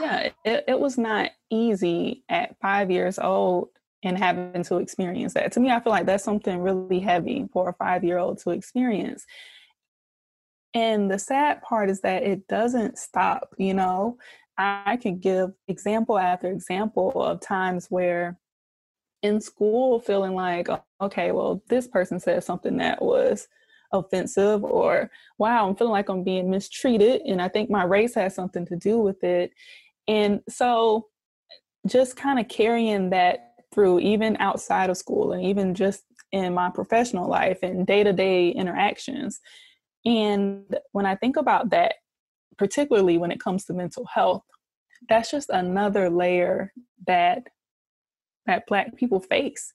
[0.00, 3.68] yeah it, it was not easy at five years old
[4.02, 5.52] and having to experience that.
[5.52, 8.50] To me i feel like that's something really heavy for a five year old to
[8.50, 9.24] experience.
[10.72, 14.18] And the sad part is that it doesn't stop you know?
[14.58, 18.38] I can give example after example of times where
[19.22, 23.48] in school feeling like, oh, okay, well, this person said something that was
[23.92, 28.34] offensive, or wow, I'm feeling like I'm being mistreated, and I think my race has
[28.34, 29.52] something to do with it.
[30.08, 31.06] And so
[31.86, 36.02] just kind of carrying that through, even outside of school, and even just
[36.32, 39.40] in my professional life and day to day interactions.
[40.04, 41.94] And when I think about that,
[42.56, 44.44] particularly when it comes to mental health,
[45.08, 46.72] that's just another layer
[47.06, 47.44] that
[48.46, 49.72] that black people face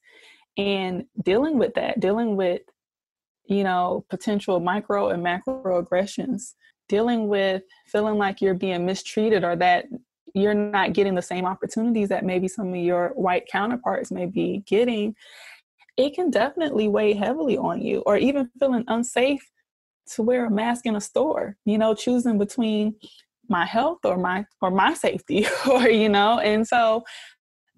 [0.56, 2.62] and dealing with that dealing with
[3.46, 6.54] you know potential micro and macro aggressions
[6.88, 9.86] dealing with feeling like you're being mistreated or that
[10.36, 14.62] you're not getting the same opportunities that maybe some of your white counterparts may be
[14.66, 15.14] getting
[15.96, 19.50] it can definitely weigh heavily on you or even feeling unsafe
[20.14, 22.94] to wear a mask in a store, you know, choosing between
[23.48, 27.04] my health or my or my safety or you know, and so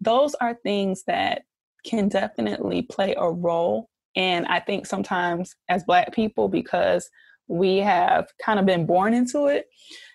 [0.00, 1.42] those are things that
[1.84, 3.88] can definitely play a role.
[4.16, 7.08] And I think sometimes as black people because
[7.48, 9.68] we have kind of been born into it,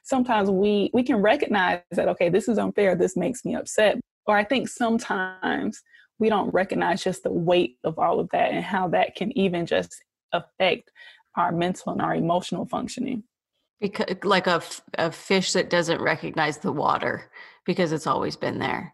[0.03, 3.99] sometimes we we can recognize that okay, this is unfair, this makes me upset.
[4.25, 5.81] Or I think sometimes
[6.19, 9.65] we don't recognize just the weight of all of that and how that can even
[9.65, 9.93] just
[10.31, 10.91] affect
[11.35, 13.23] our mental and our emotional functioning.
[13.81, 14.61] Because, like a,
[14.97, 17.29] a fish that doesn't recognize the water
[17.65, 18.93] because it's always been there.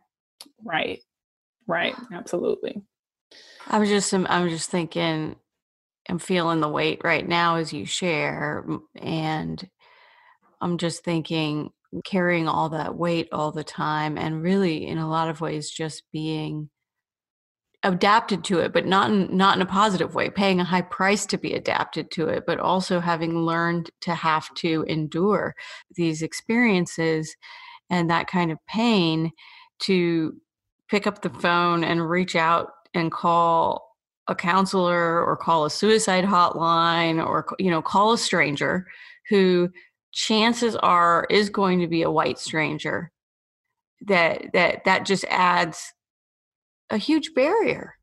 [0.63, 1.02] Right.
[1.67, 1.93] Right.
[2.12, 2.82] Absolutely.
[3.67, 5.36] I was just, I'm just thinking,
[6.10, 8.65] I'm feeling the weight right now as you share.
[8.95, 9.69] And
[10.60, 11.69] I'm just thinking,
[12.04, 16.04] carrying all that weight all the time and really, in a lot of ways, just
[16.12, 16.69] being
[17.84, 21.25] adapted to it but not in, not in a positive way paying a high price
[21.25, 25.56] to be adapted to it but also having learned to have to endure
[25.96, 27.34] these experiences
[27.90, 29.31] and that kind of pain
[29.79, 30.36] to
[30.90, 33.88] pick up the phone and reach out and call
[34.30, 38.88] a counselor or call a suicide hotline or you know call a stranger
[39.27, 39.69] who
[40.12, 43.12] chances are is going to be a white stranger
[44.02, 45.94] that that that just adds
[46.90, 47.96] a huge barrier.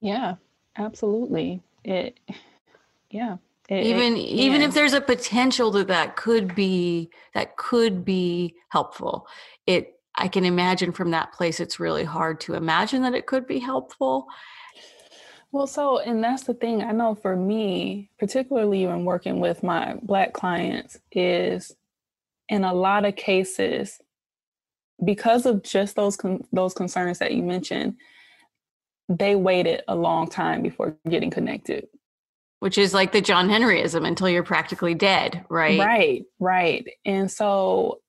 [0.00, 0.34] Yeah,
[0.76, 1.62] absolutely.
[1.84, 2.18] It,
[3.10, 3.36] yeah.
[3.68, 8.54] It, even it, even if there's a potential that that could be that could be
[8.70, 9.26] helpful,
[9.66, 13.46] it I can imagine from that place it's really hard to imagine that it could
[13.46, 14.26] be helpful.
[15.50, 19.96] Well, so, and that's the thing I know for me, particularly when working with my
[20.02, 21.74] Black clients, is
[22.48, 23.98] in a lot of cases,
[25.04, 27.96] because of just those con- those concerns that you mentioned,
[29.08, 31.88] they waited a long time before getting connected.
[32.60, 35.78] Which is like the John Henryism until you're practically dead, right?
[35.78, 36.86] Right, right.
[37.04, 38.00] And so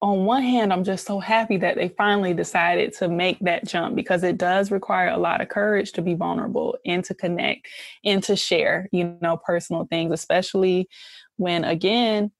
[0.00, 3.96] on one hand, I'm just so happy that they finally decided to make that jump
[3.96, 7.66] because it does require a lot of courage to be vulnerable and to connect
[8.04, 10.88] and to share, you know, personal things, especially
[11.36, 12.30] when again,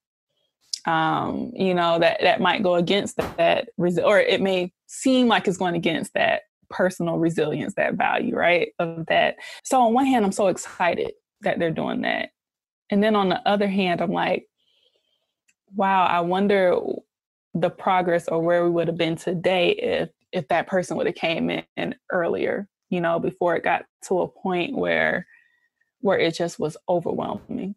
[0.87, 3.69] um, you know, that that might go against that, that
[4.05, 8.69] or it may seem like it's going against that personal resilience, that value, right?
[8.79, 9.37] Of that.
[9.65, 12.31] So on one hand, I'm so excited that they're doing that.
[12.91, 14.47] And then on the other hand, I'm like,
[15.75, 16.79] wow, I wonder
[17.55, 21.15] the progress or where we would have been today if if that person would have
[21.15, 25.27] came in earlier you know before it got to a point where
[26.01, 27.75] where it just was overwhelming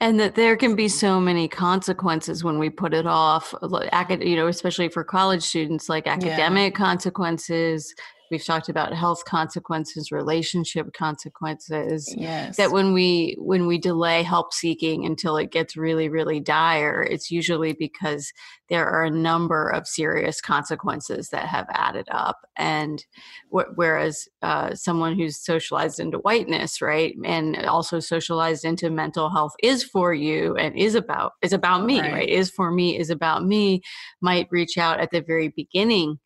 [0.00, 4.46] and that there can be so many consequences when we put it off you know
[4.46, 6.84] especially for college students like academic yeah.
[6.84, 7.94] consequences
[8.30, 12.56] we've talked about health consequences relationship consequences yes.
[12.56, 17.30] that when we when we delay help seeking until it gets really really dire it's
[17.30, 18.32] usually because
[18.70, 22.38] there are a number of serious consequences that have added up.
[22.56, 23.04] And
[23.50, 29.52] wh- whereas uh, someone who's socialized into whiteness right and also socialized into mental health
[29.62, 32.28] is for you and is about is about me right, right?
[32.28, 33.82] is for me is about me
[34.20, 36.18] might reach out at the very beginning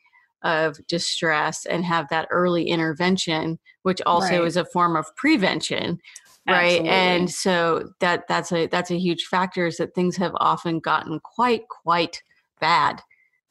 [0.43, 4.47] of distress and have that early intervention which also right.
[4.47, 5.99] is a form of prevention
[6.47, 6.91] right Absolutely.
[6.91, 11.21] and so that that's a that's a huge factor is that things have often gotten
[11.21, 12.23] quite quite
[12.61, 13.03] bad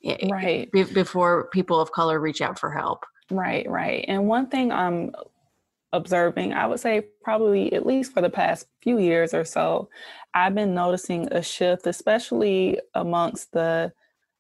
[0.04, 4.48] eh, right b- before people of color reach out for help right right and one
[4.48, 5.12] thing i'm
[5.94, 9.90] observing i would say probably at least for the past few years or so
[10.34, 13.92] i've been noticing a shift especially amongst the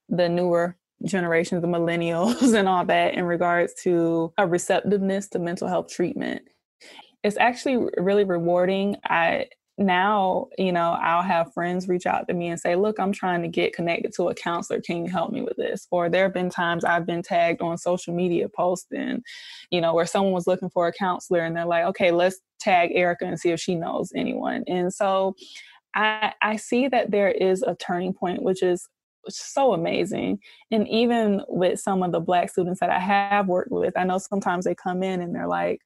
[0.09, 5.67] the newer generations, the millennials, and all that in regards to a receptiveness to mental
[5.67, 6.43] health treatment.
[7.23, 8.97] It's actually really rewarding.
[9.05, 9.47] I
[9.79, 13.43] now, you know, I'll have friends reach out to me and say, Look, I'm trying
[13.43, 14.81] to get connected to a counselor.
[14.81, 15.87] Can you help me with this?
[15.91, 19.21] Or there have been times I've been tagged on social media posting,
[19.69, 22.91] you know, where someone was looking for a counselor and they're like, Okay, let's tag
[22.93, 24.63] Erica and see if she knows anyone.
[24.67, 25.35] And so
[25.95, 28.87] I, I see that there is a turning point, which is
[29.29, 30.39] so amazing.
[30.71, 34.17] And even with some of the Black students that I have worked with, I know
[34.17, 35.81] sometimes they come in and they're like,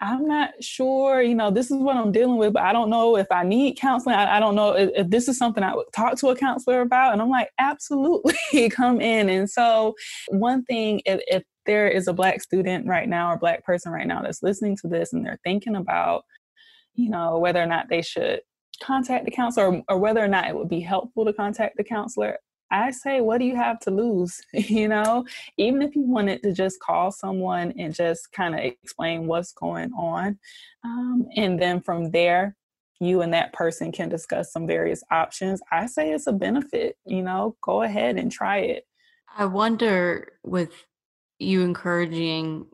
[0.00, 3.16] I'm not sure, you know, this is what I'm dealing with, but I don't know
[3.16, 4.16] if I need counseling.
[4.16, 6.80] I, I don't know if, if, this is something I would talk to a counselor
[6.80, 7.12] about.
[7.12, 8.34] And I'm like, absolutely,
[8.70, 9.28] come in.
[9.28, 9.94] And so,
[10.28, 14.06] one thing, if, if there is a Black student right now or Black person right
[14.06, 16.24] now that's listening to this and they're thinking about,
[16.94, 18.40] you know, whether or not they should
[18.82, 21.84] contact the counselor or, or whether or not it would be helpful to contact the
[21.84, 22.38] counselor,
[22.74, 24.40] I say, what do you have to lose?
[24.52, 25.24] you know,
[25.56, 29.92] even if you wanted to just call someone and just kind of explain what's going
[29.92, 30.38] on.
[30.82, 32.56] Um, and then from there,
[33.00, 35.62] you and that person can discuss some various options.
[35.70, 38.86] I say it's a benefit, you know, go ahead and try it.
[39.36, 40.72] I wonder with
[41.38, 42.66] you encouraging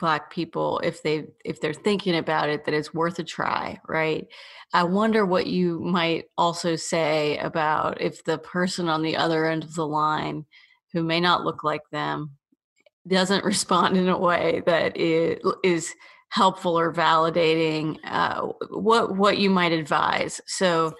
[0.00, 4.26] black people if they if they're thinking about it that it's worth a try right
[4.72, 9.62] i wonder what you might also say about if the person on the other end
[9.62, 10.44] of the line
[10.92, 12.30] who may not look like them
[13.06, 15.94] doesn't respond in a way that is
[16.30, 18.40] helpful or validating uh,
[18.70, 20.92] what what you might advise so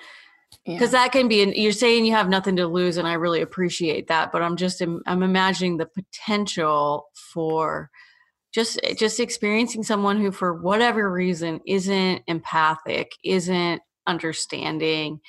[0.66, 1.04] because yeah.
[1.04, 4.30] that can be you're saying you have nothing to lose and i really appreciate that
[4.32, 7.88] but i'm just i'm imagining the potential for
[8.52, 15.20] just eh, just experiencing someone who for whatever reason isn't empathic isn't understanding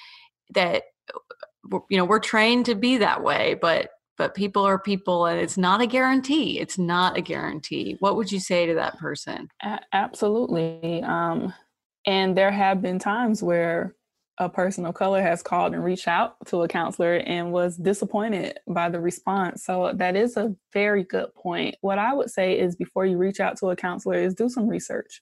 [0.51, 0.83] that
[1.89, 5.57] you know we're trained to be that way but but people are people and it's
[5.57, 6.59] not a guarantee.
[6.59, 7.95] It's not a guarantee.
[8.01, 9.47] What would you say to that person?
[9.63, 11.01] A- absolutely.
[11.01, 11.53] Um
[12.05, 13.95] and there have been times where
[14.41, 18.59] a person of color has called and reached out to a counselor and was disappointed
[18.67, 19.63] by the response.
[19.63, 21.75] So that is a very good point.
[21.81, 24.67] What I would say is before you reach out to a counselor is do some
[24.67, 25.21] research.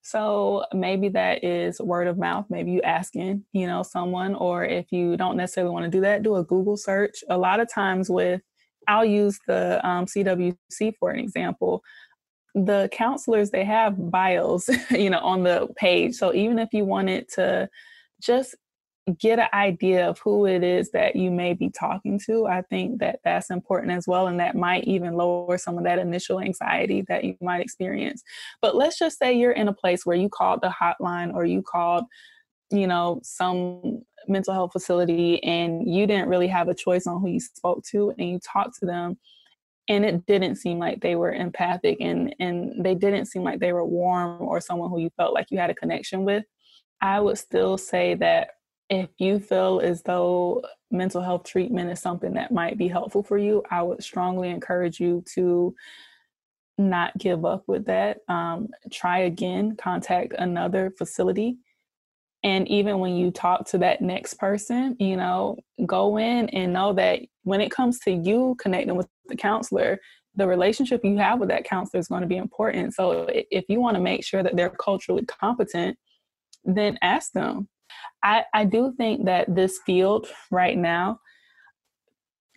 [0.00, 4.90] So maybe that is word of mouth, maybe you asking, you know, someone or if
[4.90, 7.22] you don't necessarily want to do that, do a Google search.
[7.28, 8.40] A lot of times with
[8.88, 11.82] I'll use the um, CWC for an example
[12.54, 17.28] the counselors they have bios you know on the page so even if you wanted
[17.28, 17.68] to
[18.20, 18.54] just
[19.18, 22.46] get an idea of who it is that you may be talking to.
[22.46, 24.28] I think that that's important as well.
[24.28, 28.22] And that might even lower some of that initial anxiety that you might experience.
[28.60, 31.62] But let's just say you're in a place where you called the hotline or you
[31.62, 32.04] called,
[32.70, 37.28] you know, some mental health facility and you didn't really have a choice on who
[37.28, 39.18] you spoke to and you talked to them
[39.88, 43.72] and it didn't seem like they were empathic and and they didn't seem like they
[43.72, 46.44] were warm or someone who you felt like you had a connection with
[47.00, 48.50] i would still say that
[48.92, 53.38] if you feel as though mental health treatment is something that might be helpful for
[53.38, 55.74] you, I would strongly encourage you to
[56.76, 58.18] not give up with that.
[58.28, 61.56] Um, try again, contact another facility.
[62.44, 66.92] And even when you talk to that next person, you know, go in and know
[66.94, 69.98] that when it comes to you connecting with the counselor,
[70.34, 72.94] the relationship you have with that counselor is going to be important.
[72.94, 75.96] So if you want to make sure that they're culturally competent,
[76.64, 77.68] then ask them
[78.22, 81.20] I, I do think that this field right now,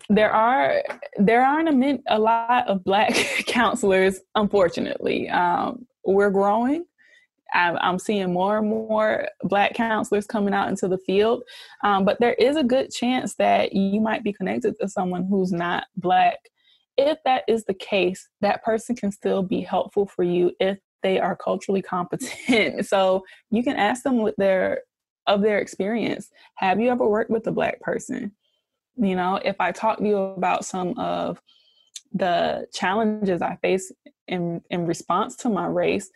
[0.10, 0.84] there are
[1.18, 3.14] there aren't a, a lot of black
[3.48, 4.20] counselors.
[4.36, 6.86] Unfortunately, um, we're growing.
[7.54, 11.44] I'm, I'm, seeing more and more black counselors coming out into the field,
[11.84, 15.52] um, but there is a good chance that you might be connected to someone who's
[15.52, 16.38] not black.
[16.98, 21.20] If that is the case, that person can still be helpful for you if they
[21.20, 22.86] are culturally competent.
[22.86, 24.82] so you can ask them what their
[25.28, 26.30] of their experience.
[26.56, 28.32] Have you ever worked with a black person?
[28.98, 31.42] You know, if I talk to you about some of
[32.14, 33.92] the challenges I face
[34.28, 36.10] in in response to my race,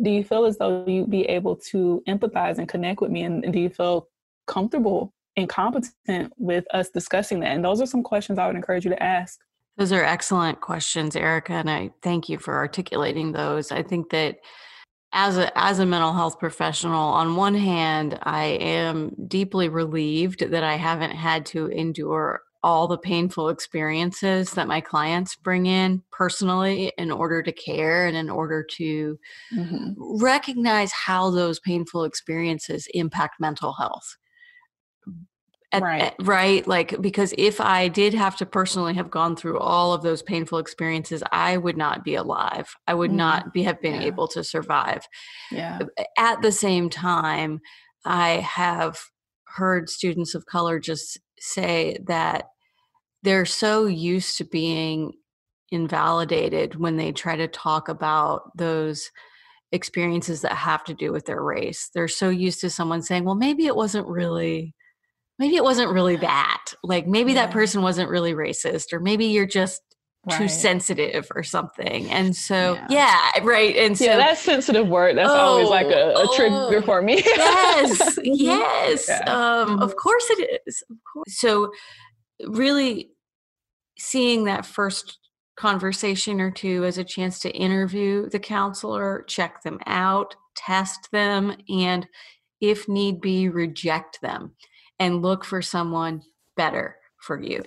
[0.00, 3.52] do you feel as though you'd be able to empathize and connect with me and
[3.52, 4.08] do you feel
[4.46, 7.52] comfortable and competent with us discussing that?
[7.52, 9.40] And those are some questions I would encourage you to ask.
[9.76, 13.70] Those are excellent questions, Erica, and I thank you for articulating those.
[13.70, 14.38] I think that
[15.12, 20.62] as a as a mental health professional on one hand i am deeply relieved that
[20.62, 26.92] i haven't had to endure all the painful experiences that my clients bring in personally
[26.98, 29.18] in order to care and in order to
[29.56, 29.92] mm-hmm.
[30.22, 34.18] recognize how those painful experiences impact mental health
[35.72, 36.02] at, right.
[36.02, 36.68] At, right.
[36.68, 40.58] Like, because if I did have to personally have gone through all of those painful
[40.58, 42.74] experiences, I would not be alive.
[42.86, 43.16] I would mm.
[43.16, 44.08] not be, have been yeah.
[44.08, 45.06] able to survive.
[45.50, 45.78] Yeah.
[46.18, 47.60] At the same time,
[48.04, 48.98] I have
[49.44, 52.44] heard students of color just say that
[53.22, 55.12] they're so used to being
[55.70, 59.10] invalidated when they try to talk about those
[59.72, 61.90] experiences that have to do with their race.
[61.94, 64.74] They're so used to someone saying, well, maybe it wasn't really
[65.38, 66.64] maybe it wasn't really that.
[66.82, 67.46] Like maybe yeah.
[67.46, 69.82] that person wasn't really racist, or maybe you're just
[70.28, 70.38] right.
[70.38, 72.10] too sensitive or something.
[72.10, 73.76] And so, yeah, yeah right.
[73.76, 77.02] And so, yeah, that sensitive word, that's oh, always like a, a oh, trigger for
[77.02, 77.22] me.
[77.24, 79.06] yes, yes.
[79.08, 79.22] Yeah.
[79.26, 80.82] Um, of course it is.
[80.90, 81.38] Of course.
[81.38, 81.70] So,
[82.46, 83.10] really
[83.98, 85.18] seeing that first
[85.56, 91.56] conversation or two as a chance to interview the counselor, check them out, test them,
[91.68, 92.06] and
[92.60, 94.52] if need be, reject them
[94.98, 96.22] and look for someone
[96.56, 97.64] better for you.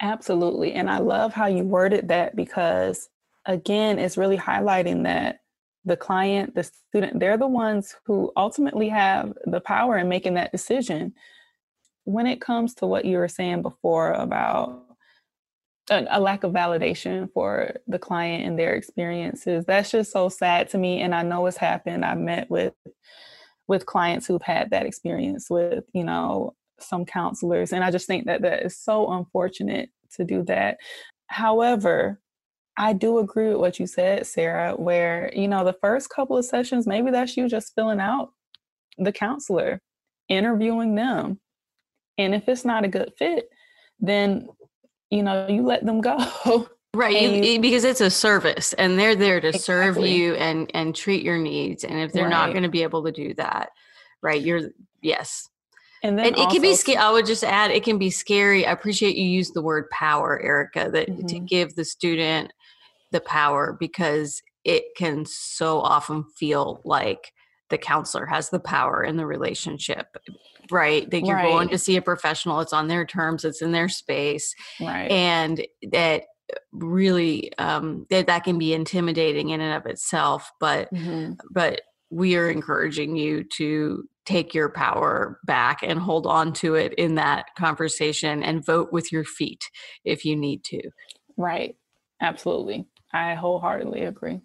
[0.00, 0.72] Absolutely.
[0.72, 3.08] And I love how you worded that because,
[3.46, 5.38] again, it's really highlighting that
[5.84, 10.52] the client, the student, they're the ones who ultimately have the power in making that
[10.52, 11.12] decision.
[12.04, 14.82] When it comes to what you were saying before about
[15.90, 20.68] a, a, lack of validation for the client and their experiences, that's just so sad
[20.70, 21.00] to me.
[21.00, 22.04] And I know it's happened.
[22.04, 22.74] I've met with
[23.68, 27.72] with clients who've had that experience with, you know, some counselors.
[27.72, 30.78] And I just think that that is so unfortunate to do that.
[31.28, 32.20] However,
[32.76, 36.44] I do agree with what you said, Sarah, where, you know, the first couple of
[36.44, 38.30] sessions, maybe that's you just filling out
[38.98, 39.80] the counselor,
[40.28, 41.38] interviewing them.
[42.24, 43.48] And if it's not a good fit,
[44.00, 44.48] then,
[45.10, 46.68] you know, you let them go.
[46.94, 49.62] Right, you, because it's a service and they're there to exactly.
[49.62, 51.84] serve you and and treat your needs.
[51.84, 52.30] And if they're right.
[52.30, 53.70] not going to be able to do that,
[54.20, 55.48] right, you're yes,
[56.02, 56.98] and, and it can be scary.
[56.98, 58.66] I would just add, it can be scary.
[58.66, 61.26] I appreciate you use the word power, Erica, that mm-hmm.
[61.26, 62.52] to give the student
[63.12, 67.32] the power because it can so often feel like
[67.72, 70.16] the counselor has the power in the relationship,
[70.70, 71.10] right?
[71.10, 71.48] That you're right.
[71.48, 75.10] going to see a professional, it's on their terms, it's in their space, right?
[75.10, 76.24] And that
[76.70, 80.52] really um, that that can be intimidating in and of itself.
[80.60, 81.32] But mm-hmm.
[81.50, 86.92] but we are encouraging you to take your power back and hold on to it
[86.94, 89.64] in that conversation and vote with your feet
[90.04, 90.82] if you need to.
[91.38, 91.74] Right.
[92.20, 92.86] Absolutely.
[93.14, 94.42] I wholeheartedly agree.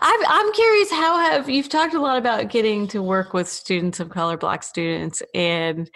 [0.00, 4.00] I'm, I'm curious how have you've talked a lot about getting to work with students
[4.00, 5.90] of color black students and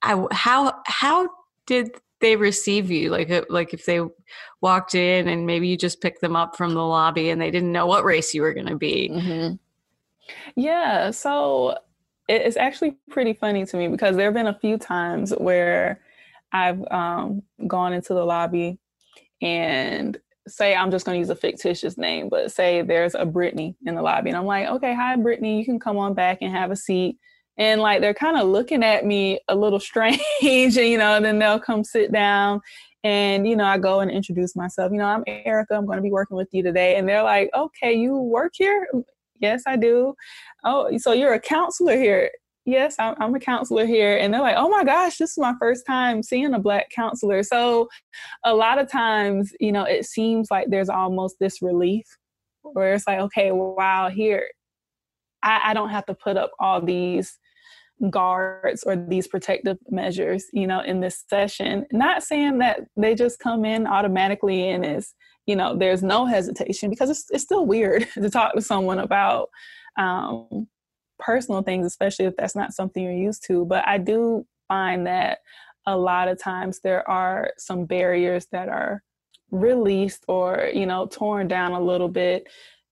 [0.00, 1.28] how how, how
[1.66, 4.00] did they receive you like uh, like if they
[4.60, 7.72] walked in and maybe you just picked them up from the lobby and they didn't
[7.72, 9.54] know what race you were going to be mm-hmm.
[10.54, 11.76] yeah so
[12.28, 16.00] it's actually pretty funny to me because there have been a few times where
[16.52, 18.78] i've um, gone into the lobby
[19.42, 20.18] and
[20.48, 23.94] say I'm just going to use a fictitious name, but say there's a Brittany in
[23.94, 26.70] the lobby, and I'm like, okay, hi, Brittany, you can come on back and have
[26.70, 27.18] a seat.
[27.58, 31.38] And like they're kind of looking at me a little strange, and you know, then
[31.38, 32.60] they'll come sit down.
[33.04, 34.92] And you know, I go and introduce myself.
[34.92, 35.74] You know, I'm Erica.
[35.74, 36.96] I'm going to be working with you today.
[36.96, 39.04] And they're like, "Okay, you work here?" Mm,
[39.40, 40.14] yes, I do.
[40.64, 42.30] Oh, so you're a counselor here?
[42.64, 44.16] Yes, I'm a counselor here.
[44.16, 47.42] And they're like, oh my gosh, this is my first time seeing a Black counselor.
[47.42, 47.88] So
[48.44, 52.06] a lot of times, you know, it seems like there's almost this relief
[52.62, 54.48] where it's like, okay, wow, here,
[55.42, 57.38] I, I don't have to put up all these
[58.10, 61.86] guards or these protective measures, you know, in this session.
[61.92, 65.14] Not saying that they just come in automatically and is,
[65.46, 69.48] you know, there's no hesitation because it's, it's still weird to talk to someone about
[69.98, 70.68] um,
[71.22, 73.64] personal things, especially if that's not something you're used to.
[73.64, 75.38] But I do find that
[75.86, 79.02] a lot of times there are some barriers that are
[79.50, 82.48] released or, you know, torn down a little bit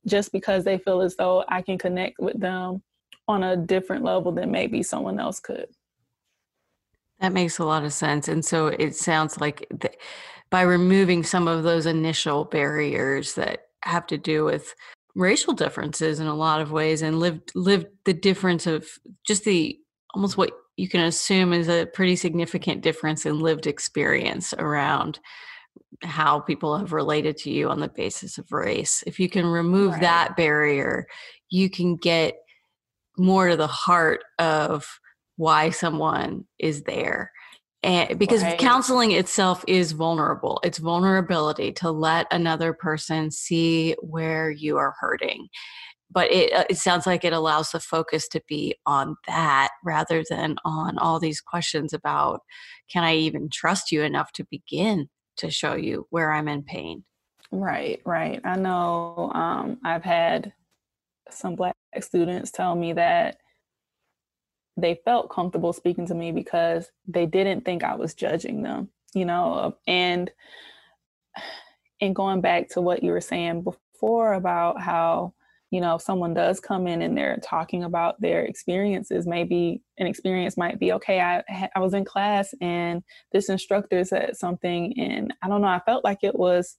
[0.07, 2.83] just because they feel as though I can connect with them
[3.29, 5.67] on a different level than maybe someone else could.
[7.21, 8.29] That makes a lot of sense.
[8.29, 9.97] And so it sounds like th-
[10.51, 14.75] by removing some of those initial barriers that have to do with
[15.15, 18.87] racial differences in a lot of ways and lived lived the difference of
[19.27, 19.79] just the
[20.15, 25.21] almost what you can assume is a pretty significant difference in lived experience around
[26.03, 29.05] how people have related to you on the basis of race.
[29.07, 30.01] If you can remove right.
[30.01, 31.07] that barrier,
[31.51, 32.37] you can get
[33.19, 34.87] more to the heart of
[35.37, 37.33] why someone is there
[37.83, 38.59] and because right.
[38.59, 40.61] counseling itself is vulnerable.
[40.63, 45.49] It's vulnerability to let another person see where you are hurting.
[46.11, 50.25] But it, uh, it sounds like it allows the focus to be on that rather
[50.29, 52.41] than on all these questions about
[52.91, 57.05] can i even trust you enough to begin to show you where i'm in pain?
[57.53, 58.41] Right right.
[58.45, 60.53] I know um, i've had
[61.31, 63.39] some black students tell me that
[64.77, 69.25] they felt comfortable speaking to me because they didn't think I was judging them, you
[69.25, 70.31] know, and
[72.01, 75.35] and going back to what you were saying before about how
[75.71, 80.07] you know if someone does come in and they're talking about their experiences maybe an
[80.07, 83.03] experience might be okay i i was in class and
[83.33, 86.77] this instructor said something and i don't know i felt like it was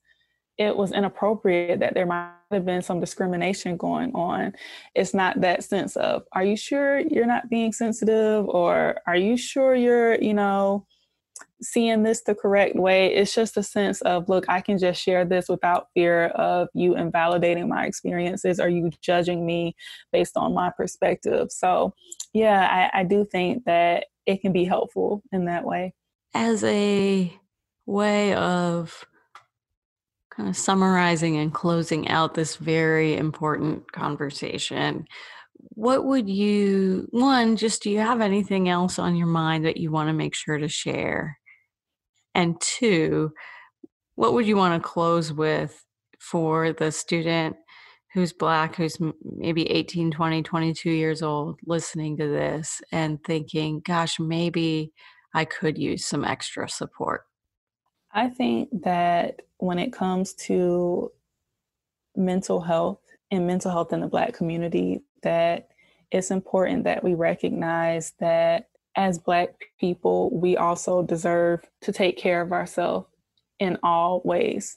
[0.58, 4.52] it was inappropriate that there might have been some discrimination going on.
[4.94, 8.46] It's not that sense of, are you sure you're not being sensitive?
[8.46, 10.86] Or are you sure you're, you know,
[11.62, 13.14] seeing this the correct way?
[13.14, 16.96] It's just a sense of, look, I can just share this without fear of you
[16.96, 19.74] invalidating my experiences or you judging me
[20.12, 21.50] based on my perspective.
[21.50, 21.94] So,
[22.34, 25.94] yeah, I, I do think that it can be helpful in that way.
[26.34, 27.32] As a
[27.86, 29.04] way of
[30.34, 35.06] kind of summarizing and closing out this very important conversation,
[35.74, 39.90] what would you, one, just do you have anything else on your mind that you
[39.90, 41.38] want to make sure to share?
[42.34, 43.32] And two,
[44.14, 45.84] what would you want to close with
[46.18, 47.56] for the student
[48.14, 54.18] who's black, who's maybe 18, 20, 22 years old, listening to this and thinking, gosh,
[54.18, 54.92] maybe
[55.34, 57.22] I could use some extra support?
[58.12, 61.10] I think that when it comes to
[62.14, 63.00] mental health
[63.30, 65.68] and mental health in the Black community, that
[66.10, 72.42] it's important that we recognize that as Black people, we also deserve to take care
[72.42, 73.06] of ourselves
[73.58, 74.76] in all ways,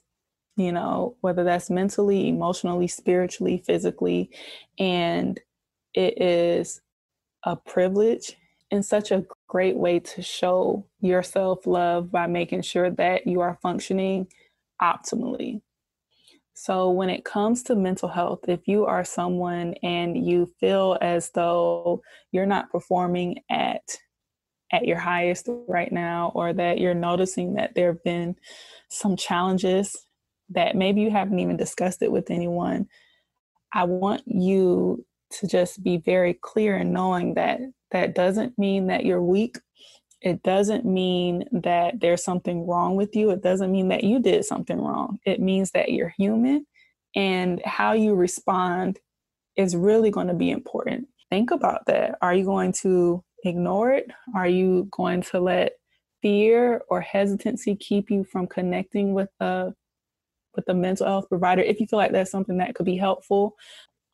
[0.56, 4.30] you know, whether that's mentally, emotionally, spiritually, physically.
[4.80, 5.40] And
[5.94, 6.82] it is
[7.44, 8.38] a privilege
[8.72, 13.42] and such a great way to show your self love by making sure that you
[13.42, 14.28] are functioning
[14.82, 15.62] optimally.
[16.54, 21.30] So, when it comes to mental health, if you are someone and you feel as
[21.32, 23.82] though you're not performing at
[24.72, 28.36] at your highest right now, or that you're noticing that there have been
[28.90, 29.96] some challenges
[30.50, 32.88] that maybe you haven't even discussed it with anyone,
[33.74, 37.60] I want you to just be very clear in knowing that
[37.96, 39.58] that doesn't mean that you're weak.
[40.22, 43.30] It doesn't mean that there's something wrong with you.
[43.32, 45.18] It doesn't mean that you did something wrong.
[45.26, 46.66] It means that you're human
[47.16, 49.00] And how you respond
[49.56, 51.08] is really going to be important.
[51.30, 52.18] Think about that.
[52.22, 54.12] Are you going to ignore it?
[54.36, 55.74] Are you going to let
[56.22, 59.72] fear or hesitancy keep you from connecting with a
[60.56, 63.56] with a mental health provider if you feel like that's something that could be helpful?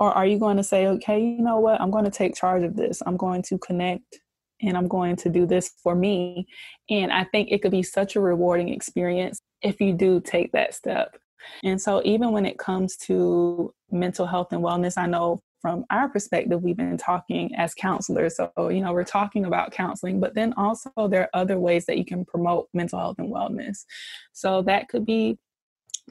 [0.01, 2.63] Or are you going to say, okay, you know what, I'm going to take charge
[2.63, 3.03] of this.
[3.05, 4.19] I'm going to connect
[4.59, 6.47] and I'm going to do this for me.
[6.89, 10.73] And I think it could be such a rewarding experience if you do take that
[10.73, 11.17] step.
[11.63, 16.09] And so, even when it comes to mental health and wellness, I know from our
[16.09, 18.37] perspective, we've been talking as counselors.
[18.37, 21.99] So, you know, we're talking about counseling, but then also there are other ways that
[21.99, 23.85] you can promote mental health and wellness.
[24.33, 25.37] So, that could be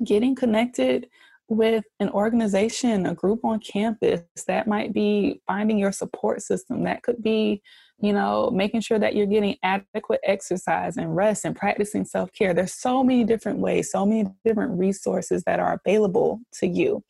[0.05, 1.09] getting connected
[1.51, 4.23] with an organization, a group on campus.
[4.47, 6.85] That might be finding your support system.
[6.85, 7.61] That could be,
[7.99, 12.55] you know, making sure that you're getting adequate exercise and rest and practicing self care.
[12.55, 17.03] There's so many different ways, so many different resources that are available to you.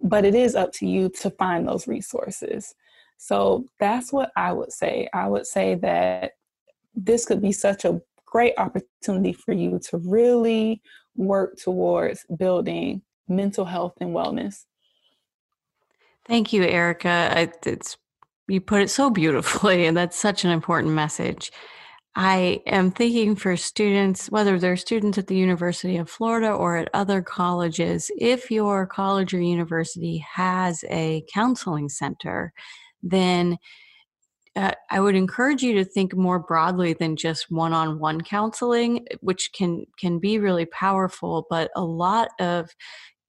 [0.00, 2.74] But it is up to you to find those resources.
[3.18, 5.08] So that's what I would say.
[5.12, 6.32] I would say that
[6.94, 10.80] this could be such a great opportunity for you to really
[11.16, 14.64] work towards building mental health and wellness.
[16.26, 17.48] Thank you, Erica.
[17.64, 17.96] It's
[18.48, 21.52] you put it so beautifully, and that's such an important message.
[22.14, 26.88] I am thinking for students, whether they're students at the University of Florida or at
[26.92, 32.52] other colleges, if your college or university has a counseling center,
[33.02, 33.56] then
[34.56, 39.84] uh, I would encourage you to think more broadly than just one-on-one counseling, which can
[40.00, 41.46] can be really powerful.
[41.48, 42.70] But a lot of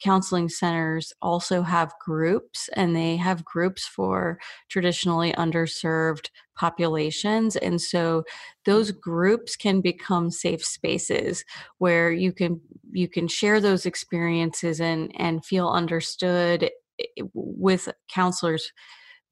[0.02, 4.40] counseling centers also have groups and they have groups for
[4.70, 8.24] traditionally underserved populations and so
[8.66, 11.44] those groups can become safe spaces
[11.78, 12.60] where you can
[12.92, 16.70] you can share those experiences and and feel understood
[17.00, 18.72] eh, with counselors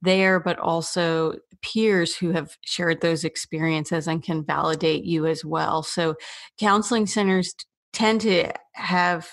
[0.01, 5.83] there but also peers who have shared those experiences and can validate you as well.
[5.83, 6.15] So
[6.59, 7.55] counseling centers
[7.93, 9.27] tend to have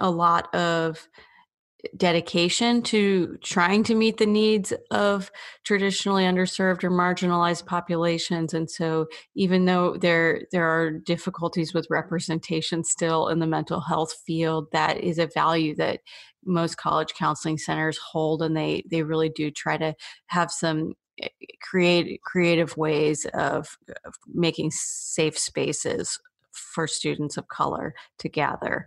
[0.00, 1.08] a lot of
[1.96, 5.30] dedication to trying to meet the needs of
[5.64, 12.84] traditionally underserved or marginalized populations and so even though there there are difficulties with representation
[12.84, 16.00] still in the mental health field that is a value that
[16.44, 19.94] most college counseling centers hold and they they really do try to
[20.26, 20.92] have some
[21.22, 21.28] eh,
[21.62, 26.18] create creative ways of, of making safe spaces
[26.52, 28.86] for students of color to gather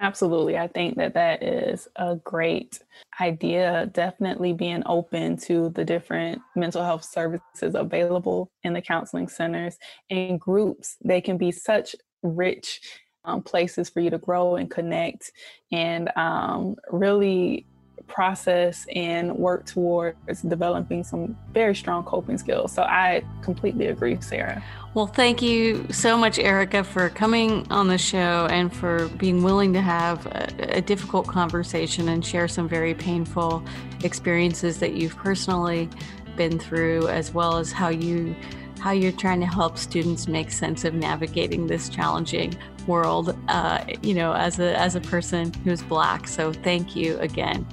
[0.00, 0.56] Absolutely.
[0.56, 2.78] I think that that is a great
[3.20, 3.90] idea.
[3.92, 9.76] Definitely being open to the different mental health services available in the counseling centers
[10.08, 10.96] and groups.
[11.04, 12.80] They can be such rich
[13.24, 15.32] um, places for you to grow and connect
[15.72, 17.66] and um, really
[18.08, 22.72] process and work towards developing some very strong coping skills.
[22.72, 24.62] So I completely agree, Sarah.
[24.94, 29.72] Well, thank you so much, Erica, for coming on the show and for being willing
[29.74, 33.62] to have a, a difficult conversation and share some very painful
[34.02, 35.88] experiences that you've personally
[36.36, 38.34] been through, as well as how you
[38.80, 42.56] how you're trying to help students make sense of navigating this challenging
[42.86, 47.66] world uh, you know as a as a person who's black so thank you again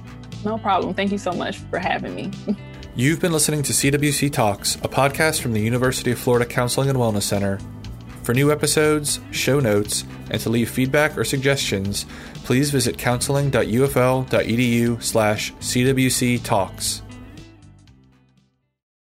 [0.46, 0.94] no problem.
[0.94, 2.30] Thank you so much for having me.
[2.94, 6.98] You've been listening to CWC Talks, a podcast from the University of Florida Counseling and
[6.98, 7.58] Wellness Center.
[8.22, 12.06] For new episodes, show notes, and to leave feedback or suggestions,
[12.42, 17.02] please visit counseling.ufl.edu slash CWC Talks.